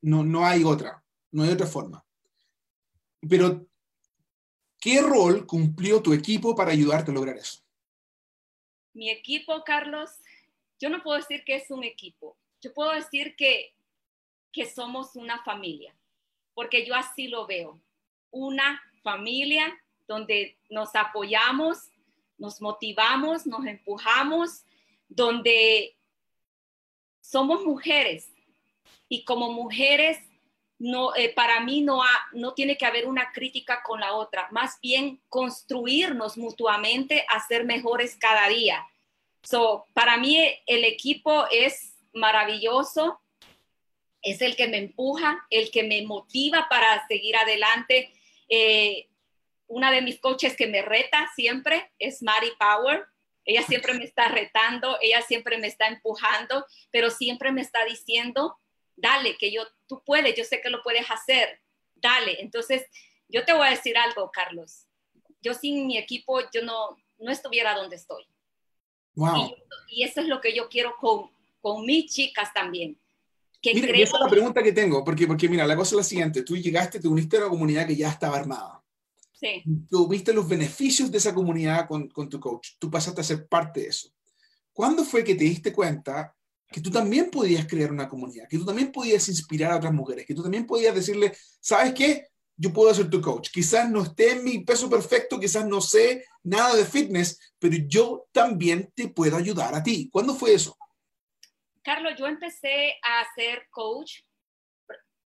[0.00, 2.02] No, no hay otra, no hay otra forma.
[3.28, 3.66] Pero,
[4.80, 7.60] ¿qué rol cumplió tu equipo para ayudarte a lograr eso?
[8.94, 10.10] Mi equipo, Carlos,
[10.80, 12.38] yo no puedo decir que es un equipo.
[12.62, 13.74] Yo puedo decir que,
[14.52, 15.94] que somos una familia
[16.56, 17.78] porque yo así lo veo.
[18.30, 21.90] Una familia donde nos apoyamos,
[22.38, 24.64] nos motivamos, nos empujamos,
[25.08, 25.96] donde
[27.20, 28.30] somos mujeres
[29.08, 30.18] y como mujeres
[30.78, 34.78] no, eh, para mí no, no tiene que haber una crítica con la otra, más
[34.82, 38.86] bien construirnos mutuamente a ser mejores cada día.
[39.42, 43.20] So, para mí el equipo es maravilloso,
[44.22, 48.12] es el que me empuja, el que me motiva para seguir adelante.
[48.48, 49.08] Eh,
[49.68, 53.06] una de mis coaches que me reta siempre es Mari Power.
[53.46, 58.58] Ella siempre me está retando, ella siempre me está empujando, pero siempre me está diciendo,
[58.96, 61.60] dale, que yo, tú puedes, yo sé que lo puedes hacer,
[61.94, 62.40] dale.
[62.40, 62.84] Entonces,
[63.28, 64.86] yo te voy a decir algo, Carlos.
[65.40, 68.26] Yo sin mi equipo, yo no, no estuviera donde estoy.
[69.14, 69.54] Wow.
[69.88, 71.30] Y, y, eso es lo que yo quiero con,
[71.60, 73.00] con mis chicas también
[73.74, 76.42] mira, esa es la pregunta que tengo, porque, porque mira, la cosa es la siguiente,
[76.42, 78.75] tú llegaste, te uniste a una comunidad que ya estaba armada.
[79.38, 79.62] Sí.
[79.90, 83.46] Tú viste los beneficios de esa comunidad con, con tu coach, tú pasaste a ser
[83.46, 84.08] parte de eso.
[84.72, 86.34] ¿Cuándo fue que te diste cuenta
[86.68, 90.26] que tú también podías crear una comunidad, que tú también podías inspirar a otras mujeres,
[90.26, 92.26] que tú también podías decirle, ¿sabes qué?
[92.56, 93.50] Yo puedo ser tu coach.
[93.52, 98.26] Quizás no esté en mi peso perfecto, quizás no sé nada de fitness, pero yo
[98.32, 100.08] también te puedo ayudar a ti.
[100.10, 100.76] ¿Cuándo fue eso?
[101.82, 104.20] Carlos, yo empecé a ser coach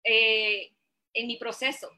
[0.05, 0.73] eh,
[1.13, 1.89] en mi proceso.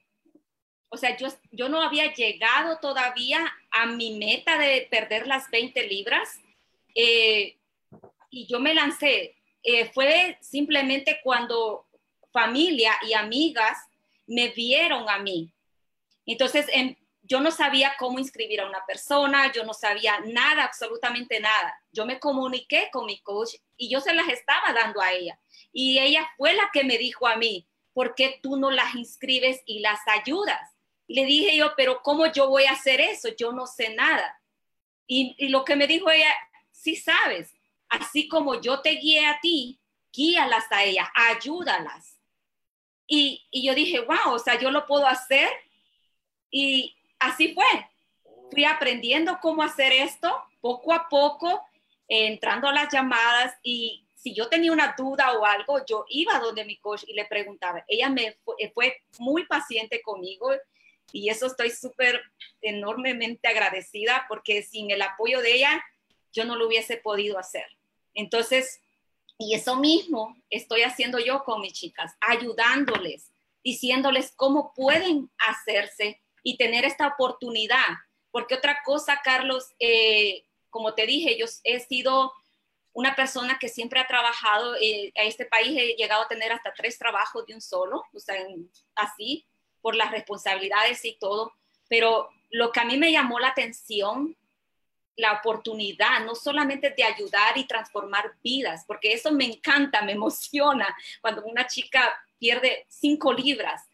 [0.91, 5.87] O sea, yo, yo no había llegado todavía a mi meta de perder las 20
[5.87, 6.41] libras
[6.95, 7.57] eh,
[8.29, 9.37] y yo me lancé.
[9.63, 11.87] Eh, fue simplemente cuando
[12.33, 13.79] familia y amigas
[14.27, 15.53] me vieron a mí.
[16.27, 21.39] Entonces, en, yo no sabía cómo inscribir a una persona, yo no sabía nada, absolutamente
[21.39, 21.81] nada.
[21.93, 25.39] Yo me comuniqué con mi coach y yo se las estaba dando a ella.
[25.73, 29.63] Y ella fue la que me dijo a mí, ¿por qué tú no las inscribes
[29.65, 30.61] y las ayudas?
[31.13, 33.29] Le dije yo, pero ¿cómo yo voy a hacer eso?
[33.37, 34.41] Yo no sé nada.
[35.07, 36.33] Y, lo que me dijo ella,
[36.71, 37.53] sí sabes,
[37.89, 39.81] así como yo te guié a ti,
[40.13, 42.17] guíalas a ellas, ayúdalas.
[43.07, 45.49] Y, y yo dije, wow, o sea, yo lo puedo hacer.
[46.51, 47.65] Y, así fue.
[48.51, 51.65] Fui aprendiendo cómo hacer esto poco a poco,
[52.09, 56.65] entrando a las llamadas y si yo tenía una duda o algo, yo iba donde
[56.65, 57.85] mi coach y le preguntaba.
[57.89, 58.37] Ella me
[58.75, 60.51] fue, muy paciente conmigo
[61.13, 62.21] y eso estoy súper
[62.61, 65.85] enormemente agradecida porque sin el apoyo de ella
[66.33, 67.67] yo no lo hubiese podido hacer.
[68.15, 68.81] Entonces,
[69.39, 73.33] y eso mismo estoy haciendo yo con mis chicas, ayudándoles,
[73.65, 77.87] diciéndoles cómo pueden hacerse y tener esta oportunidad.
[78.31, 82.33] Porque otra cosa, Carlos, eh, como te dije, yo he sido
[82.93, 86.73] una persona que siempre ha trabajado eh, a este país, he llegado a tener hasta
[86.75, 88.37] tres trabajos de un solo, o sea,
[88.95, 89.47] así,
[89.81, 91.53] por las responsabilidades y todo.
[91.89, 94.37] Pero lo que a mí me llamó la atención,
[95.17, 100.97] la oportunidad, no solamente de ayudar y transformar vidas, porque eso me encanta, me emociona
[101.21, 103.91] cuando una chica pierde cinco libras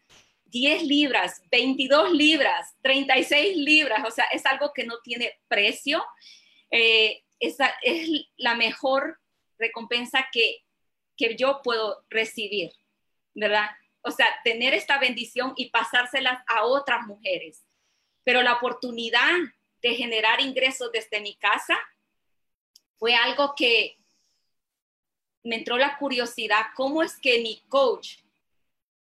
[0.51, 6.03] 10 libras, 22 libras, 36 libras, o sea, es algo que no tiene precio.
[6.71, 9.19] Eh, esa es la mejor
[9.57, 10.63] recompensa que,
[11.15, 12.71] que yo puedo recibir,
[13.33, 13.69] ¿verdad?
[14.07, 17.65] O sea, tener esta bendición y pasárselas a otras mujeres.
[18.23, 19.33] Pero la oportunidad
[19.81, 21.77] de generar ingresos desde mi casa
[22.97, 23.97] fue algo que
[25.43, 28.19] me entró la curiosidad, ¿cómo es que mi coach,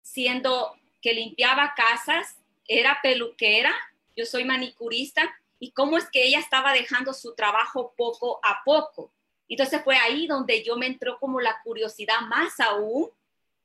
[0.02, 3.74] siendo que limpiaba casas, era peluquera,
[4.16, 9.12] yo soy manicurista, y cómo es que ella estaba dejando su trabajo poco a poco?
[9.48, 13.10] Entonces fue ahí donde yo me entró como la curiosidad más aún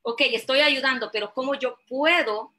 [0.09, 2.53] ok, estoy ayudando, pero ¿cómo yo puedo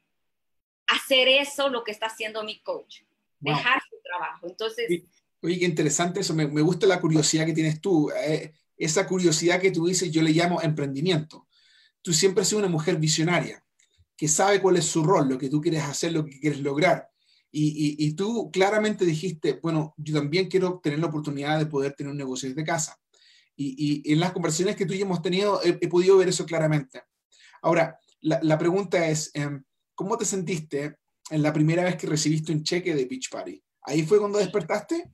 [0.87, 3.01] hacer eso, lo que está haciendo mi coach?
[3.39, 4.47] Dejar su trabajo.
[4.47, 5.03] Entonces...
[5.43, 6.35] Oye, qué interesante eso.
[6.35, 8.11] Me, gusta la curiosidad que tienes tú.
[8.11, 11.47] Eh, esa curiosidad que tú dices, yo le llamo emprendimiento.
[12.01, 13.63] Tú siempre has sido una mujer visionaria,
[14.15, 17.09] que sabe cuál es su rol, lo que tú quieres hacer, lo que quieres lograr.
[17.53, 22.17] Y, tú claramente dijiste, bueno, yo también quiero tener la oportunidad de poder tener un
[22.17, 22.97] negocio desde casa.
[23.55, 27.01] Y, en las conversaciones que tú y yo hemos tenido, he podido ver eso claramente.
[27.61, 29.63] Ahora, la, pregunta es, em,
[29.95, 30.97] ¿cómo te sentiste
[31.29, 33.61] en la primera vez que recibiste un cheque de Beach Party?
[33.83, 35.11] ¿Ahí fue cuando despertaste?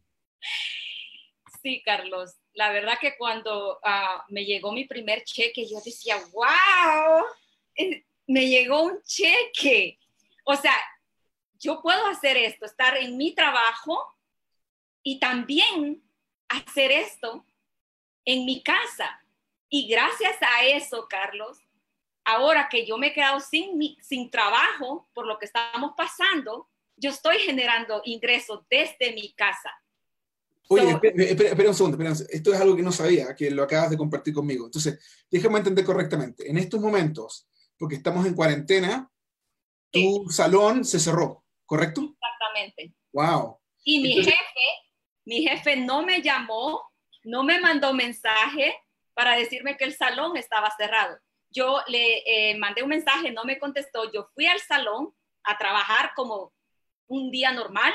[1.62, 2.36] Sí, Carlos.
[2.54, 7.26] La verdad que cuando ah, me llegó mi primer cheque, yo decía, wow,
[7.76, 10.00] eh, me llegó un cheque.
[10.46, 10.74] O sea,
[11.60, 14.02] yo puedo hacer esto, estar en mi trabajo
[15.04, 16.04] y también
[16.48, 17.46] hacer esto
[18.26, 19.22] en mi casa.
[19.70, 21.60] Y gracias a eso, Carlos,
[22.28, 27.10] ahora que yo me he quedado sin, sin trabajo por lo que estamos pasando, yo
[27.10, 29.72] estoy generando ingresos desde mi casa.
[30.70, 34.34] Oye, espera, un segundo, esto es algo que no sabía, que lo acabas de compartir
[34.34, 34.66] conmigo.
[34.66, 35.00] Entonces,
[35.32, 36.50] déjame entender correctamente.
[36.50, 39.10] En estos momentos, porque estamos en cuarentena,
[39.90, 42.02] tu salón se cerró, ¿correcto?
[42.02, 42.94] Exactamente.
[43.14, 43.58] Wow.
[43.86, 44.36] Y mi jefe,
[45.24, 46.92] mi jefe no me llamó,
[47.24, 48.76] no me mandó mensaje
[49.14, 51.18] para decirme que el salón estaba cerrado
[51.50, 56.12] yo le eh, mandé un mensaje, no me contestó, yo fui al salón a trabajar
[56.16, 56.54] como
[57.08, 57.94] un día normal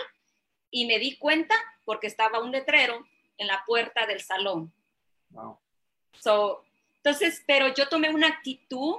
[0.70, 4.72] y me di cuenta porque estaba un letrero en la puerta del salón.
[5.30, 5.58] Wow.
[6.18, 6.64] So,
[6.96, 8.96] entonces, pero yo tomé una actitud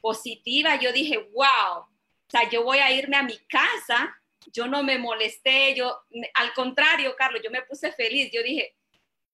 [0.00, 4.16] positiva, yo dije, wow, o sea, yo voy a irme a mi casa,
[4.52, 6.02] yo no me molesté, yo,
[6.34, 8.76] al contrario, Carlos, yo me puse feliz, yo dije,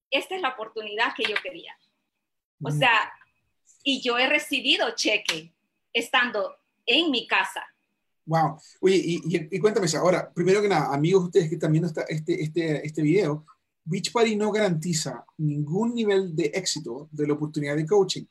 [0.09, 1.77] esta es la oportunidad que yo quería.
[2.63, 2.79] O mm.
[2.79, 3.13] sea,
[3.83, 5.53] y yo he recibido cheque
[5.91, 7.63] estando en mi casa.
[8.25, 8.57] Wow.
[8.81, 9.99] Oye, y, cuéntame eso.
[9.99, 13.45] Ahora, primero que nada, amigos, ustedes que están viendo este, este, este video,
[13.83, 18.23] Beachbody no garantiza ningún nivel de éxito de la oportunidad de coaching.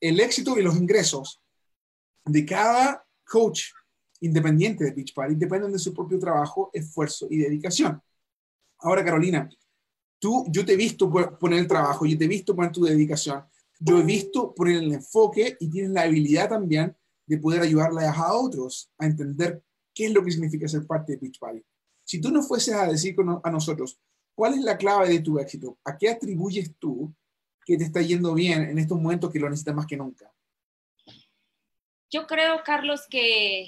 [0.00, 1.40] El éxito y los ingresos
[2.24, 3.64] de cada coach
[4.20, 8.02] independiente de Beachbody dependen de su propio trabajo, esfuerzo y dedicación.
[8.78, 9.48] Ahora, Carolina,
[10.18, 13.44] tú, yo te he visto poner el trabajo, yo te he visto poner tu dedicación,
[13.80, 16.94] yo he visto por el enfoque y tienes la habilidad también
[17.26, 19.62] de poder ayudarle a otros a entender
[19.94, 21.64] qué es lo que significa ser parte de Pitch Valley.
[22.04, 23.98] Si tú no fueses a decir a nosotros,
[24.34, 25.78] ¿cuál es la clave de tu éxito?
[25.84, 27.14] ¿A qué atribuyes tú
[27.64, 30.30] que te está yendo bien en estos momentos que lo necesitas más que nunca?
[32.10, 33.66] Yo creo, Carlos, que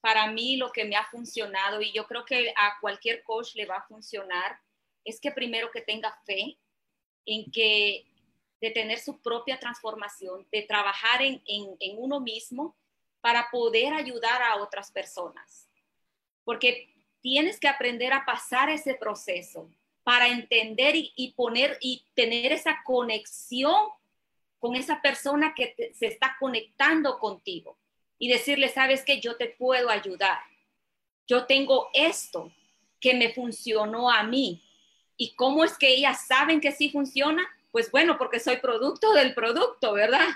[0.00, 3.64] para mí lo que me ha funcionado y yo creo que a cualquier coach le
[3.64, 4.58] va a funcionar
[5.04, 6.58] es que primero que tenga fe
[7.24, 8.04] en que
[8.60, 11.42] de tener su propia transformación, de trabajar en,
[11.98, 12.74] uno mismo
[13.20, 15.68] para poder ayudar a otras personas.
[16.44, 16.88] Porque
[17.20, 19.70] tienes que aprender a pasar ese proceso
[20.02, 23.88] para entender y, poner y tener esa conexión
[24.58, 27.78] con esa persona que se está conectando contigo
[28.18, 30.38] y decirle, sabes que yo te puedo ayudar.
[31.26, 32.52] Yo tengo esto
[33.00, 34.62] que me funcionó a mí.
[35.16, 37.42] ¿Y cómo es que ellas saben que sí funciona?
[37.74, 40.28] Pues bueno, porque soy producto del producto, ¿verdad?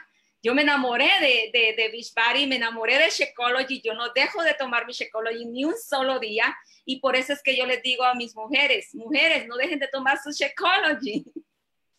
[0.43, 4.55] Yo me enamoré de, de, de Beachbody, me enamoré de Shakeology, yo no dejo de
[4.55, 6.53] tomar mi Shakeology ni un solo día
[6.85, 9.87] y por eso es que yo les digo a mis mujeres, mujeres, no dejen de
[9.87, 11.27] tomar su Shakeology.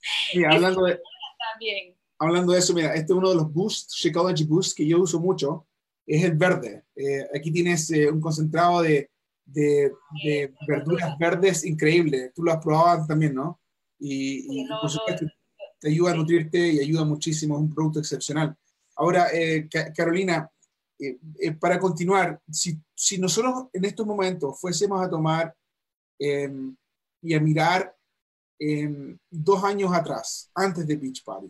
[0.52, 1.00] hablando de,
[1.54, 1.96] también.
[2.18, 5.22] hablando de eso, mira, este es uno de los boosts, Shakeology Boost, que yo uso
[5.22, 5.66] mucho,
[6.06, 6.84] es el verde.
[6.98, 9.10] Eh, aquí tienes eh, un concentrado de,
[9.46, 9.90] de,
[10.22, 12.34] de, verduras verdes increíble.
[12.36, 13.58] Tú lo has probado también, ¿no?
[14.00, 15.26] Y, por supuesto
[15.80, 18.56] te ayuda a nutrirte y ayuda muchísimo, es un producto excepcional.
[18.95, 20.50] Ahora, eh, Carolina,
[21.00, 25.56] eh, eh, para continuar, si, si, nosotros en estos momentos fuésemos a tomar
[26.20, 26.76] em,
[27.22, 27.95] y a mirar
[28.60, 31.50] em, dos años atrás, antes de Beach Party,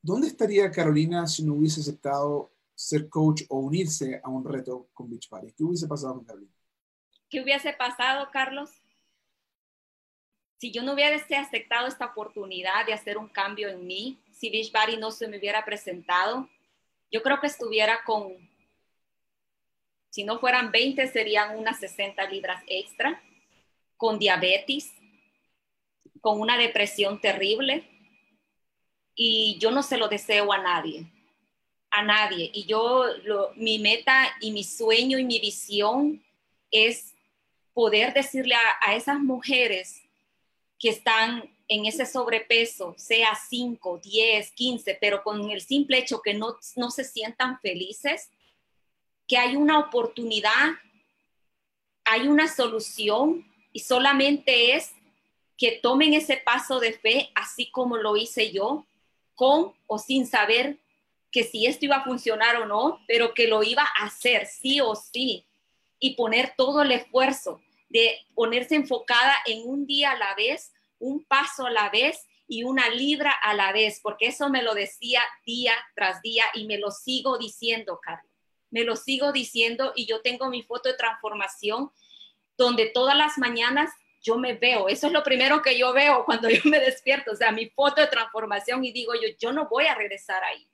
[0.00, 5.10] ¿dónde estaría Carolina si no hubiese aceptado ser coach o unirse a un reto con
[5.10, 5.52] Beachbody?
[5.52, 6.52] ¿Qué hubiese pasado con Carolina?
[7.28, 8.70] ¿Qué hubiese pasado, Carlos?
[10.60, 14.98] Si yo no hubiese aceptado esta oportunidad de hacer un cambio en mí, si Beachbody
[14.98, 16.50] no se me hubiera presentado,
[17.10, 18.36] yo creo que estuviera con,
[20.10, 23.22] si no fueran 20, serían unas 60 libras extra,
[23.96, 24.92] con diabetes,
[26.20, 27.88] con una depresión terrible.
[29.14, 31.10] Y yo no se lo deseo a nadie,
[31.90, 32.50] a nadie.
[32.52, 33.06] Y yo,
[33.56, 36.22] mi meta y mi sueño y mi visión
[36.70, 37.14] es
[37.72, 40.02] poder decirle a, esas mujeres
[40.80, 46.34] que están en ese sobrepeso, sea 5, 10, 15, pero con el simple hecho que
[46.34, 48.30] no, no se sientan felices,
[49.28, 50.70] que hay una oportunidad,
[52.04, 54.90] hay una solución y solamente es
[55.56, 58.86] que tomen ese paso de fe, así como lo hice yo,
[59.34, 60.78] con o sin saber
[61.30, 64.80] que si esto iba a funcionar o no, pero que lo iba a hacer sí
[64.80, 65.44] o sí
[66.00, 67.60] y poner todo el esfuerzo
[67.90, 72.64] de ponerse enfocada en un día a la vez, un paso a la vez y
[72.64, 76.78] una libra a la vez, porque eso me lo decía día tras día y me
[76.78, 78.30] lo sigo diciendo, Carlos.
[78.70, 81.90] Me lo sigo diciendo y yo tengo mi foto de transformación
[82.56, 83.90] donde todas las mañanas
[84.22, 84.88] yo me veo.
[84.88, 88.00] Eso es lo primero que yo veo cuando yo me despierto, o sea, mi foto
[88.00, 90.68] de transformación y digo yo, yo no voy a regresar ahí.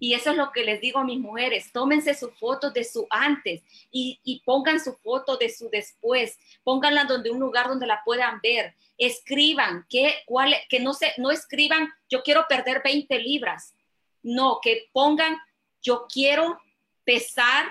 [0.00, 3.06] Y eso es lo que les digo a mis mujeres, tómense su foto de su
[3.10, 8.40] antes y, pongan su foto de su después, pónganla donde un lugar donde la puedan
[8.40, 13.74] ver, escriban, que, cuál, que no, se, no escriban, yo quiero perder 20 libras,
[14.22, 15.36] no, que pongan,
[15.82, 16.58] yo quiero
[17.04, 17.66] pesar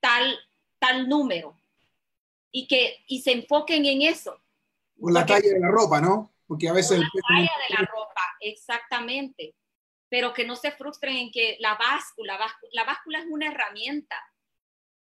[0.00, 0.38] tal,
[0.78, 1.56] tal número
[2.50, 4.40] y que y se enfoquen en eso.
[5.00, 6.32] O la talla de la ropa, ¿no?
[6.46, 6.98] Porque a veces...
[6.98, 9.54] La talla de la ropa, exactamente
[10.08, 12.38] pero que no se frustren en que la báscula,
[12.72, 14.16] la báscula es una herramienta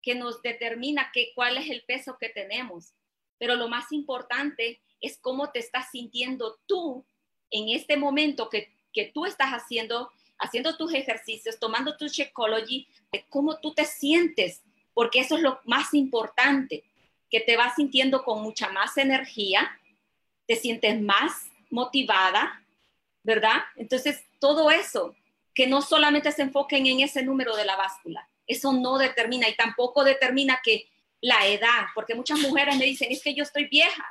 [0.02, 2.94] que nos determina que, cuál es el peso que tenemos,
[3.38, 7.06] pero lo más importante es cómo te estás sintiendo tú
[7.52, 13.26] en este momento que, que tú estás haciendo, haciendo tus ejercicios, tomando tu Shakeology, de
[13.30, 14.64] cómo tú te sientes,
[14.94, 16.84] porque eso es lo más importante,
[17.30, 19.80] que te vas sintiendo con mucha más energía,
[20.48, 22.66] te sientes más motivada,
[23.24, 23.62] ¿verdad?
[23.76, 25.16] Entonces, todo eso,
[25.54, 29.56] que no solamente se enfoquen en ese número de la báscula, eso no determina y
[29.56, 30.90] tampoco determina que
[31.22, 34.06] la edad, porque muchas mujeres me dicen, es que yo estoy vieja.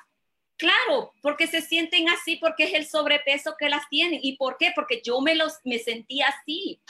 [0.57, 4.21] Claro, porque se sienten así, porque es el sobrepeso que las tienen.
[4.23, 4.73] ¿Y por qué?
[4.75, 6.81] Porque yo me, los, me sentía así.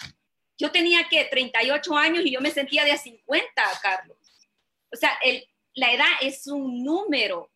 [0.56, 4.16] Yo tenía que 38 años y yo me sentía de a 50, Carlos.
[4.90, 5.18] O sea,
[5.74, 7.50] la edad es un número,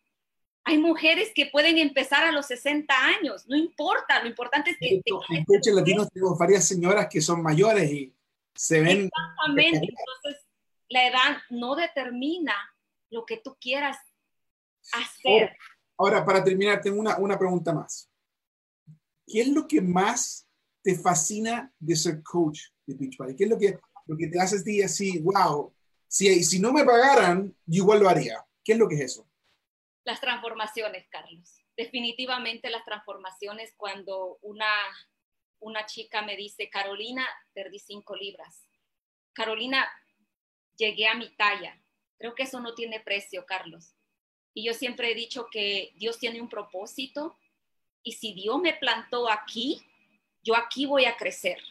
[0.65, 5.01] hay mujeres que pueden empezar a los 60 años, no importa, lo importante es que...
[5.29, 8.13] En coches latinos tenemos varias señoras que son mayores y
[8.55, 9.09] se ven...
[9.09, 10.45] Exactamente, entonces
[10.89, 12.53] la edad no determina
[13.09, 13.97] lo que tú quieras
[14.93, 15.55] hacer.
[15.97, 18.09] Ahora, para terminar, tengo una, una pregunta más.
[19.27, 20.47] ¿Qué es lo que más
[20.81, 23.35] te fascina de ser coach de Beachbody?
[23.35, 25.73] ¿Qué es lo que, lo que te hace así, wow,
[26.07, 28.45] si, si no me pagaran, yo igual lo haría?
[28.63, 29.27] ¿Qué es lo que es eso?
[30.03, 31.57] Las transformaciones, Carlos.
[31.77, 34.71] Definitivamente las transformaciones cuando una,
[35.59, 38.67] una chica me dice, Carolina, perdí cinco libras.
[39.33, 39.89] Carolina,
[40.77, 41.81] llegué a mi talla.
[42.17, 43.95] Creo que eso no tiene precio, Carlos.
[44.53, 47.37] Y yo siempre he dicho que Dios tiene un propósito
[48.03, 49.81] y si Dios me plantó aquí,
[50.43, 51.61] yo aquí voy a crecer.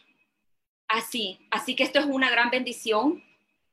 [0.87, 3.23] Así, así que esto es una gran bendición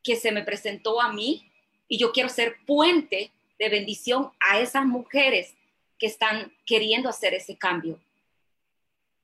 [0.03, 1.51] que se me presentó a mí
[1.89, 5.55] y yo quiero ser puente de bendición a esas mujeres
[5.99, 8.01] que están queriendo hacer ese cambio.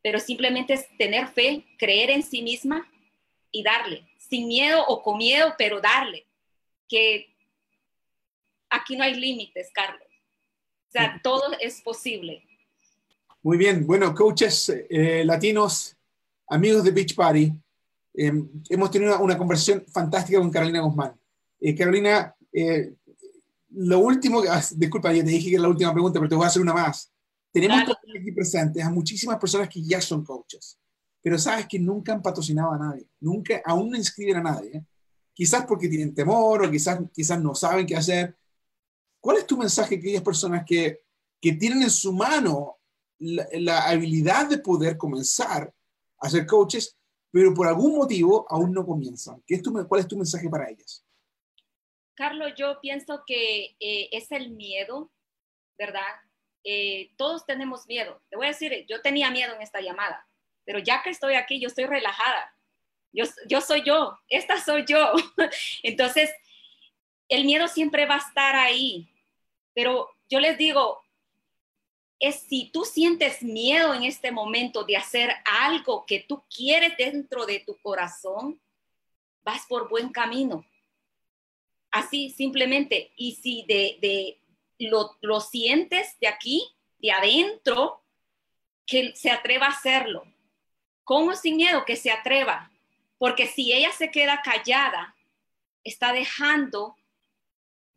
[0.02, 2.86] Pero simplemente es tener fe, creer en sí misma
[3.50, 6.26] y darle, sin miedo o con miedo, pero darle.
[6.86, 7.34] Que
[8.68, 10.06] aquí no hay límites, Carlos.
[10.88, 12.44] O sea, todo es posible.
[13.42, 13.86] Muy bien.
[13.86, 15.96] Bueno, coaches eh, latinos,
[16.46, 17.52] amigos de Beach Party,
[18.14, 18.32] eh,
[18.68, 21.18] hemos tenido una, conversación fantástica con Carolina Guzmán.
[21.58, 22.34] Eh, Carolina,
[23.76, 26.44] lo último, ah, disculpa, ya te dije que era la última pregunta, pero te voy
[26.44, 27.12] a hacer una más.
[27.52, 27.82] Tenemos
[28.18, 30.78] aquí presentes a muchísimas personas que ya son coaches,
[31.22, 34.76] pero sabes que nunca han patrocinado a nadie, nunca, aún no inscriben a nadie.
[34.76, 34.84] ¿eh?
[35.34, 38.34] Quizás porque tienen temor o quizás, quizás no saben qué hacer.
[39.20, 41.00] ¿Cuál es tu mensaje a aquellas personas que,
[41.40, 42.78] que tienen en su mano
[43.18, 45.72] la, la habilidad de poder comenzar
[46.18, 46.96] a ser coaches,
[47.30, 49.42] pero por algún motivo aún no comienzan?
[49.46, 51.05] ¿Qué es tu, ¿Cuál es tu mensaje para ellas?
[52.16, 55.12] Carlos, yo pienso que eh, es el miedo,
[55.78, 56.02] ¿verdad?
[56.64, 58.20] Eh, todos tenemos miedo.
[58.30, 60.26] Te voy a decir, yo tenía miedo en esta llamada,
[60.64, 62.52] pero ya que estoy aquí, yo estoy relajada.
[63.12, 65.12] Yo, yo soy yo, esta soy yo.
[65.82, 66.30] Entonces,
[67.28, 69.08] el miedo siempre va a estar ahí,
[69.74, 71.00] pero yo les digo,
[72.18, 77.46] es si tú sientes miedo en este momento de hacer algo que tú quieres dentro
[77.46, 78.60] de tu corazón,
[79.44, 80.64] vas por buen camino.
[81.90, 83.12] Así simplemente.
[83.16, 84.38] Y si de, de
[84.78, 86.62] lo, lo sientes de aquí,
[86.98, 88.02] de adentro,
[88.86, 90.24] que se atreva a hacerlo.
[91.04, 91.84] ¿Cómo sin miedo?
[91.84, 92.70] Que se atreva.
[93.18, 95.14] Porque si ella se queda callada,
[95.84, 96.96] está dejando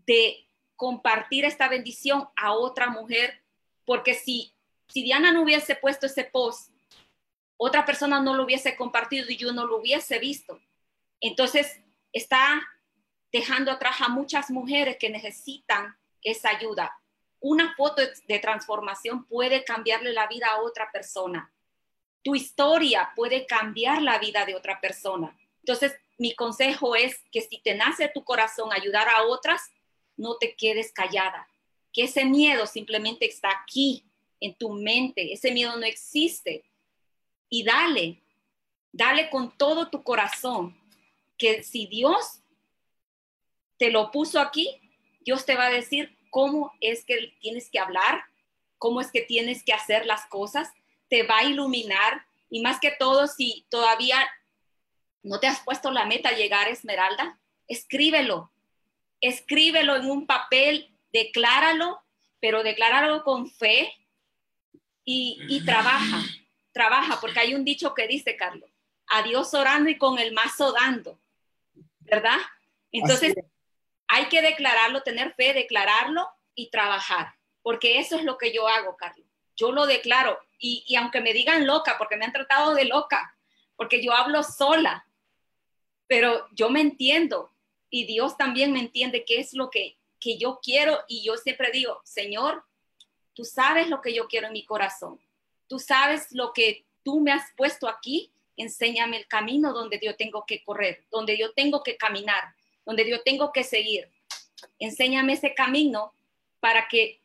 [0.05, 3.41] de compartir esta bendición a otra mujer,
[3.85, 4.53] porque si,
[4.87, 6.71] si Diana no hubiese puesto ese post,
[7.57, 10.59] otra persona no lo hubiese compartido y yo no lo hubiese visto.
[11.19, 11.81] Entonces,
[12.13, 12.61] está
[13.31, 16.99] dejando atrás a muchas mujeres que necesitan esa ayuda.
[17.39, 21.53] Una foto de transformación puede cambiarle la vida a otra persona.
[22.23, 25.37] Tu historia puede cambiar la vida de otra persona.
[25.61, 29.61] Entonces, mi consejo es que si te nace tu corazón ayudar a otras,
[30.17, 31.47] no te quedes callada,
[31.93, 34.03] que ese miedo simplemente está aquí
[34.41, 36.65] en tu mente, ese miedo no existe.
[37.49, 38.21] Y dale,
[38.91, 40.77] dale con todo tu corazón,
[41.37, 42.38] que si Dios
[43.79, 44.79] te lo puso aquí,
[45.21, 48.23] Dios te va a decir cómo es que tienes que hablar,
[48.77, 50.69] cómo es que tienes que hacer las cosas,
[51.07, 54.17] te va a iluminar y más que todo, si todavía
[55.23, 58.51] no te has puesto la meta llegar a Esmeralda, escríbelo,
[59.21, 62.01] escríbelo en un papel, decláralo,
[62.41, 63.93] pero decláralo con fe
[65.05, 66.21] y, trabaja,
[66.71, 68.69] trabaja, porque hay un dicho que dice, Carlos,
[69.07, 71.19] a Dios orando y con el mazo dando,
[72.01, 72.37] ¿verdad?
[72.91, 73.33] Entonces,
[74.19, 78.97] hay que declararlo, tener fe, declararlo y trabajar, porque eso es lo que yo hago,
[78.97, 79.25] Carlos.
[79.55, 83.35] Yo lo declaro y, y aunque me digan loca, porque me han tratado de loca,
[83.75, 85.05] porque yo hablo sola,
[86.07, 87.53] pero yo me entiendo
[87.89, 91.71] y Dios también me entiende qué es lo que, que yo quiero y yo siempre
[91.71, 92.63] digo, Señor,
[93.33, 95.19] tú sabes lo que yo quiero en mi corazón,
[95.67, 100.45] tú sabes lo que tú me has puesto aquí, enséñame el camino donde yo tengo
[100.45, 102.55] que correr, donde yo tengo que caminar,
[102.89, 104.09] donde yo tengo que seguir.
[104.79, 106.11] Enséñame ese camino
[106.59, 107.21] para que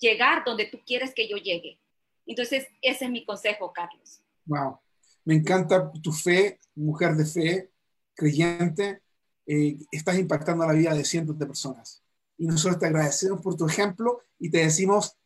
[0.00, 1.78] llegar donde tú quieres que yo llegue.
[2.26, 4.20] Entonces, ese es mi consejo, Carlos.
[4.46, 4.80] Wow.
[5.24, 7.70] Me encanta tu fe, mujer de fe,
[8.14, 9.00] creyente,
[9.46, 12.02] eh, estás impactando la vida de cientos de personas.
[12.36, 15.16] Y nosotros te agradecemos por tu ejemplo y te decimos,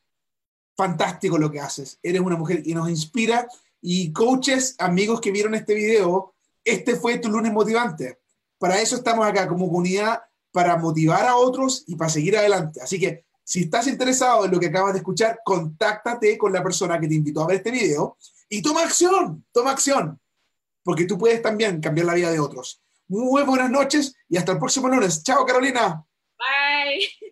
[0.77, 1.99] fantástico lo que haces.
[2.03, 3.49] Eres una mujer que nos inspira.
[3.81, 8.20] Y coaches, amigos que vieron este video, este fue tu lunes motivante.
[8.61, 10.21] Para eso estamos acá como comunidad,
[10.53, 12.81] para motivar a otros y para seguir adelante.
[12.83, 17.01] Así que si estás interesado en lo que acabas de escuchar, contáctate con la persona
[17.01, 18.19] que te invitó a ver este video
[18.51, 20.21] y toma acción, toma acción,
[20.83, 22.83] porque tú puedes también cambiar la vida de otros.
[23.09, 25.23] Muy buenas noches y hasta el próximo lunes.
[25.23, 26.05] Chao, Carolina.
[26.39, 27.30] Bye.